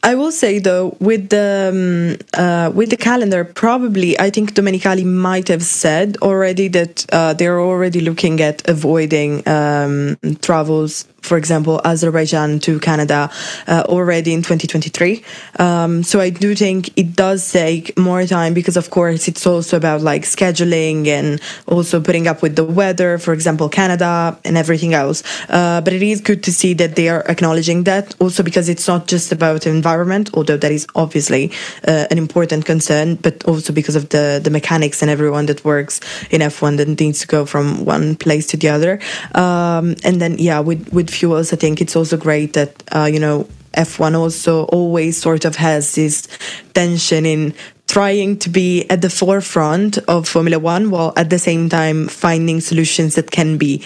I 0.06 0.16
will 0.16 0.34
say 0.34 0.60
though, 0.60 0.98
with 1.00 1.30
the 1.30 1.72
um, 1.72 2.18
uh, 2.34 2.72
with 2.72 2.90
the 2.90 2.98
calendar, 2.98 3.46
probably 3.46 4.20
I 4.20 4.30
think 4.30 4.54
Domenicali 4.54 5.06
might 5.06 5.48
have 5.48 5.64
said 5.64 6.18
already 6.22 6.68
that 6.70 7.06
uh, 7.14 7.34
they're 7.34 7.62
already 7.62 8.02
looking 8.02 8.42
at 8.42 8.68
avoiding 8.68 9.48
um, 9.48 10.18
travels 10.42 11.06
for 11.24 11.38
example, 11.38 11.82
Azerbaijan 11.86 12.60
to 12.60 12.80
Canada 12.80 13.32
uh, 13.68 13.84
already 13.88 14.34
in 14.34 14.42
2023. 14.42 15.24
Um, 15.58 16.04
so 16.04 16.20
I 16.20 16.30
do 16.30 16.54
think 16.54 16.92
it 16.98 17.16
does 17.16 17.50
take 17.52 17.98
more 17.98 18.26
time 18.26 18.54
because, 18.54 18.78
of 18.78 18.90
course, 18.90 19.28
it's 19.28 19.48
also 19.48 19.78
about 19.78 20.02
like 20.02 20.24
scheduling 20.24 21.08
and 21.08 21.42
also 21.68 22.02
putting 22.02 22.28
up 22.28 22.42
with 22.42 22.56
the 22.56 22.66
weather, 22.66 23.18
for 23.18 23.34
example, 23.34 23.70
Canada 23.70 24.38
and 24.44 24.58
everything 24.58 24.94
else. 24.94 25.24
Uh, 25.50 25.80
but 25.82 25.94
it 25.94 26.04
is 26.04 26.20
good 26.20 26.44
to 26.44 26.52
see 26.54 26.74
that 26.74 26.96
they 26.96 27.08
are 27.08 27.24
acknowledging 27.28 27.84
that 27.86 28.14
also 28.20 28.44
because 28.44 28.68
it's 28.68 28.88
not 28.88 29.08
just 29.08 29.32
about 29.32 29.62
the 29.62 29.70
environment, 29.70 30.30
although 30.34 30.58
that 30.58 30.72
is 30.72 30.86
obviously 30.96 31.52
uh, 31.88 32.06
an 32.12 32.18
important 32.18 32.66
concern, 32.66 33.16
but 33.16 33.44
also 33.46 33.72
because 33.72 33.96
of 33.96 34.10
the, 34.10 34.42
the 34.44 34.50
mechanics 34.50 35.02
and 35.02 35.10
everyone 35.10 35.46
that 35.46 35.64
works 35.64 36.02
in 36.32 36.42
F1 36.42 36.78
that 36.78 37.00
needs 37.00 37.22
to 37.22 37.28
go 37.28 37.46
from 37.46 37.86
one 37.86 38.16
place 38.18 38.48
to 38.48 38.58
the 38.58 38.70
other. 38.70 39.00
Um, 39.36 39.96
and 40.04 40.20
then, 40.20 40.38
yeah, 40.38 40.60
with, 40.60 40.92
with 40.92 41.13
fuels, 41.14 41.54
I 41.54 41.56
think 41.56 41.82
it's 41.82 41.96
also 41.96 42.18
great 42.18 42.54
that 42.54 42.84
uh, 42.92 43.10
you 43.12 43.20
know 43.20 43.48
F1 43.74 44.16
also 44.16 44.66
always 44.66 45.18
sort 45.18 45.46
of 45.46 45.56
has 45.56 45.96
this 45.96 46.28
tension 46.74 47.26
in 47.26 47.54
trying 47.88 48.38
to 48.40 48.50
be 48.50 48.90
at 48.90 49.02
the 49.02 49.10
forefront 49.10 49.98
of 50.08 50.28
Formula 50.28 50.60
One 50.60 50.90
while 50.90 51.14
at 51.16 51.30
the 51.30 51.40
same 51.40 51.70
time 51.70 52.08
finding 52.08 52.62
solutions 52.62 53.16
that 53.16 53.32
can 53.32 53.58
be 53.58 53.84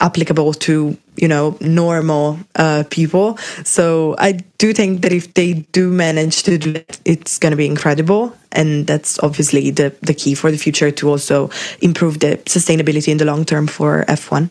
applicable 0.00 0.52
to 0.52 0.96
you 1.16 1.28
know 1.28 1.56
normal 1.60 2.38
uh, 2.56 2.84
people. 2.90 3.36
So 3.64 4.14
I 4.18 4.32
do 4.58 4.72
think 4.72 5.02
that 5.02 5.12
if 5.12 5.34
they 5.34 5.54
do 5.72 5.90
manage 5.90 6.42
to 6.44 6.58
do 6.58 6.74
it, 6.74 7.00
it's 7.04 7.38
going 7.38 7.52
to 7.52 7.56
be 7.56 7.66
incredible, 7.66 8.36
and 8.52 8.86
that's 8.86 9.18
obviously 9.20 9.70
the 9.70 9.94
the 10.02 10.14
key 10.14 10.34
for 10.34 10.50
the 10.50 10.58
future 10.58 10.90
to 10.90 11.10
also 11.10 11.50
improve 11.80 12.20
the 12.20 12.36
sustainability 12.46 13.08
in 13.08 13.18
the 13.18 13.24
long 13.24 13.44
term 13.44 13.66
for 13.66 14.04
F1. 14.08 14.50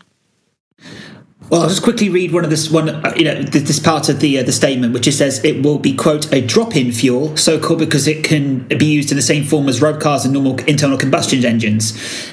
Well, 1.50 1.62
I'll 1.62 1.70
just 1.70 1.84
quickly 1.84 2.10
read 2.10 2.32
one 2.32 2.44
of 2.44 2.50
this 2.50 2.72
one, 2.72 2.90
uh, 2.90 3.14
you 3.16 3.26
know, 3.26 3.44
this 3.44 3.80
part 3.80 4.08
of 4.10 4.22
the 4.22 4.40
uh, 4.40 4.44
the 4.44 4.52
statement, 4.52 4.94
which 4.94 5.04
just 5.04 5.18
says 5.18 5.44
it 5.44 5.64
will 5.64 5.78
be 5.78 5.94
quote 5.94 6.32
a 6.32 6.42
drop-in 6.42 6.92
fuel, 6.92 7.36
so 7.36 7.60
called 7.60 7.80
because 7.80 8.08
it 8.08 8.24
can 8.24 8.60
be 8.70 8.86
used 8.86 9.12
in 9.12 9.18
the 9.18 9.22
same 9.22 9.44
form 9.44 9.68
as 9.68 9.82
road 9.82 10.02
cars 10.02 10.24
and 10.24 10.34
normal 10.34 10.58
internal 10.62 10.98
combustion 10.98 11.44
engines. 11.44 11.92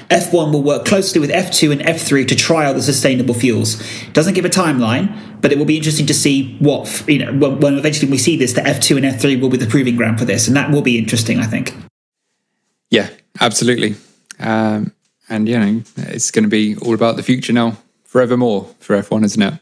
F1 0.09 0.53
will 0.53 0.63
work 0.63 0.85
closely 0.85 1.19
with 1.19 1.29
F2 1.29 1.71
and 1.73 1.81
F3 1.81 2.27
to 2.29 2.35
trial 2.35 2.73
the 2.73 2.81
sustainable 2.81 3.33
fuels. 3.33 3.81
It 4.03 4.13
doesn't 4.13 4.33
give 4.33 4.45
a 4.45 4.49
timeline, 4.49 5.15
but 5.41 5.51
it 5.51 5.57
will 5.57 5.65
be 5.65 5.77
interesting 5.77 6.05
to 6.07 6.13
see 6.13 6.55
what 6.59 7.03
you 7.07 7.19
know 7.19 7.33
when, 7.33 7.59
when 7.59 7.77
eventually 7.77 8.09
we 8.09 8.17
see 8.17 8.37
this. 8.37 8.53
The 8.53 8.61
F2 8.61 8.97
and 8.97 9.05
F3 9.05 9.41
will 9.41 9.49
be 9.49 9.57
the 9.57 9.67
proving 9.67 9.97
ground 9.97 10.19
for 10.19 10.25
this, 10.25 10.47
and 10.47 10.55
that 10.55 10.71
will 10.71 10.81
be 10.81 10.97
interesting, 10.97 11.39
I 11.39 11.45
think. 11.45 11.75
Yeah, 12.89 13.09
absolutely, 13.41 13.95
um, 14.39 14.93
and 15.27 15.49
you 15.49 15.59
know, 15.59 15.83
it's 15.97 16.31
going 16.31 16.43
to 16.43 16.49
be 16.49 16.77
all 16.77 16.93
about 16.93 17.17
the 17.17 17.23
future 17.23 17.51
now 17.53 17.77
forevermore 18.11 18.67
for 18.79 19.01
F1, 19.01 19.23
isn't 19.23 19.41
it? 19.41 19.53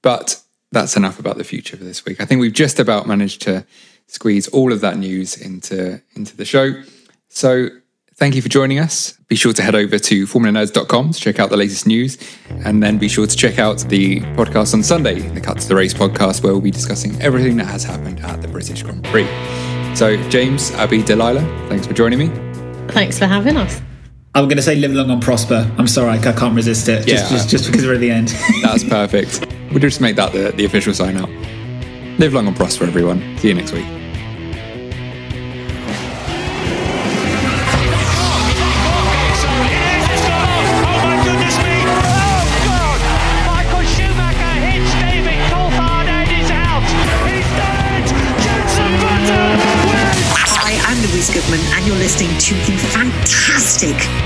But 0.00 0.40
that's 0.70 0.96
enough 0.96 1.18
about 1.18 1.38
the 1.38 1.44
future 1.44 1.76
for 1.76 1.82
this 1.82 2.04
week. 2.04 2.20
I 2.20 2.24
think 2.24 2.40
we've 2.40 2.52
just 2.52 2.78
about 2.78 3.08
managed 3.08 3.42
to 3.42 3.66
squeeze 4.06 4.46
all 4.48 4.72
of 4.72 4.80
that 4.82 4.96
news 4.96 5.36
into, 5.36 6.00
into 6.14 6.36
the 6.36 6.44
show. 6.44 6.70
So 7.28 7.68
thank 8.14 8.36
you 8.36 8.42
for 8.42 8.48
joining 8.48 8.78
us. 8.78 9.12
Be 9.26 9.34
sure 9.34 9.52
to 9.52 9.60
head 9.60 9.74
over 9.74 9.98
to 9.98 10.26
formulanerds.com 10.26 11.14
to 11.14 11.20
check 11.20 11.40
out 11.40 11.50
the 11.50 11.56
latest 11.56 11.88
news. 11.88 12.16
And 12.64 12.80
then 12.80 12.96
be 12.96 13.08
sure 13.08 13.26
to 13.26 13.36
check 13.36 13.58
out 13.58 13.80
the 13.88 14.20
podcast 14.36 14.72
on 14.72 14.84
Sunday, 14.84 15.18
the 15.18 15.40
Cut 15.40 15.58
to 15.58 15.68
the 15.68 15.74
Race 15.74 15.92
podcast, 15.92 16.44
where 16.44 16.52
we'll 16.52 16.62
be 16.62 16.70
discussing 16.70 17.20
everything 17.20 17.56
that 17.56 17.66
has 17.66 17.82
happened 17.82 18.20
at 18.20 18.40
the 18.40 18.46
British 18.46 18.84
Grand 18.84 19.02
Prix. 19.02 19.26
So, 19.96 20.16
James, 20.28 20.70
Abby, 20.72 21.02
Delilah, 21.02 21.42
thanks 21.68 21.88
for 21.88 21.92
joining 21.92 22.20
me. 22.20 22.28
Thanks 22.92 23.18
for 23.18 23.26
having 23.26 23.56
us. 23.56 23.80
I'm 24.36 24.48
going 24.48 24.58
to 24.58 24.62
say 24.62 24.76
live 24.76 24.92
long 24.92 25.08
and 25.08 25.22
prosper. 25.22 25.66
I'm 25.78 25.88
sorry, 25.88 26.10
I 26.18 26.20
can't 26.20 26.54
resist 26.54 26.90
it. 26.90 27.06
Just, 27.06 27.08
yeah. 27.08 27.28
just, 27.30 27.48
just 27.48 27.66
because 27.66 27.86
we're 27.86 27.94
at 27.94 28.00
the 28.00 28.10
end. 28.10 28.28
That's 28.62 28.84
perfect. 28.84 29.46
We'll 29.70 29.78
just 29.78 30.02
make 30.02 30.14
that 30.16 30.32
the, 30.34 30.52
the 30.52 30.66
official 30.66 30.92
sign 30.92 31.16
out. 31.16 31.30
Live 32.18 32.34
long 32.34 32.46
and 32.46 32.54
prosper, 32.54 32.84
everyone. 32.84 33.38
See 33.38 33.48
you 33.48 33.54
next 33.54 33.72
week. 33.72 33.86
I 50.68 50.72
am 50.88 51.10
Louise 51.10 51.30
Goodman, 51.30 51.60
and 51.72 51.86
you're 51.86 51.96
listening 51.96 52.36
to 52.38 52.54
the 52.70 52.76
fantastic 52.90 53.96
Cut 53.96 54.25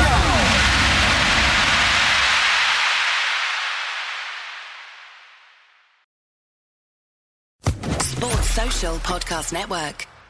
Podcast 8.81 9.53
Network. 9.53 10.20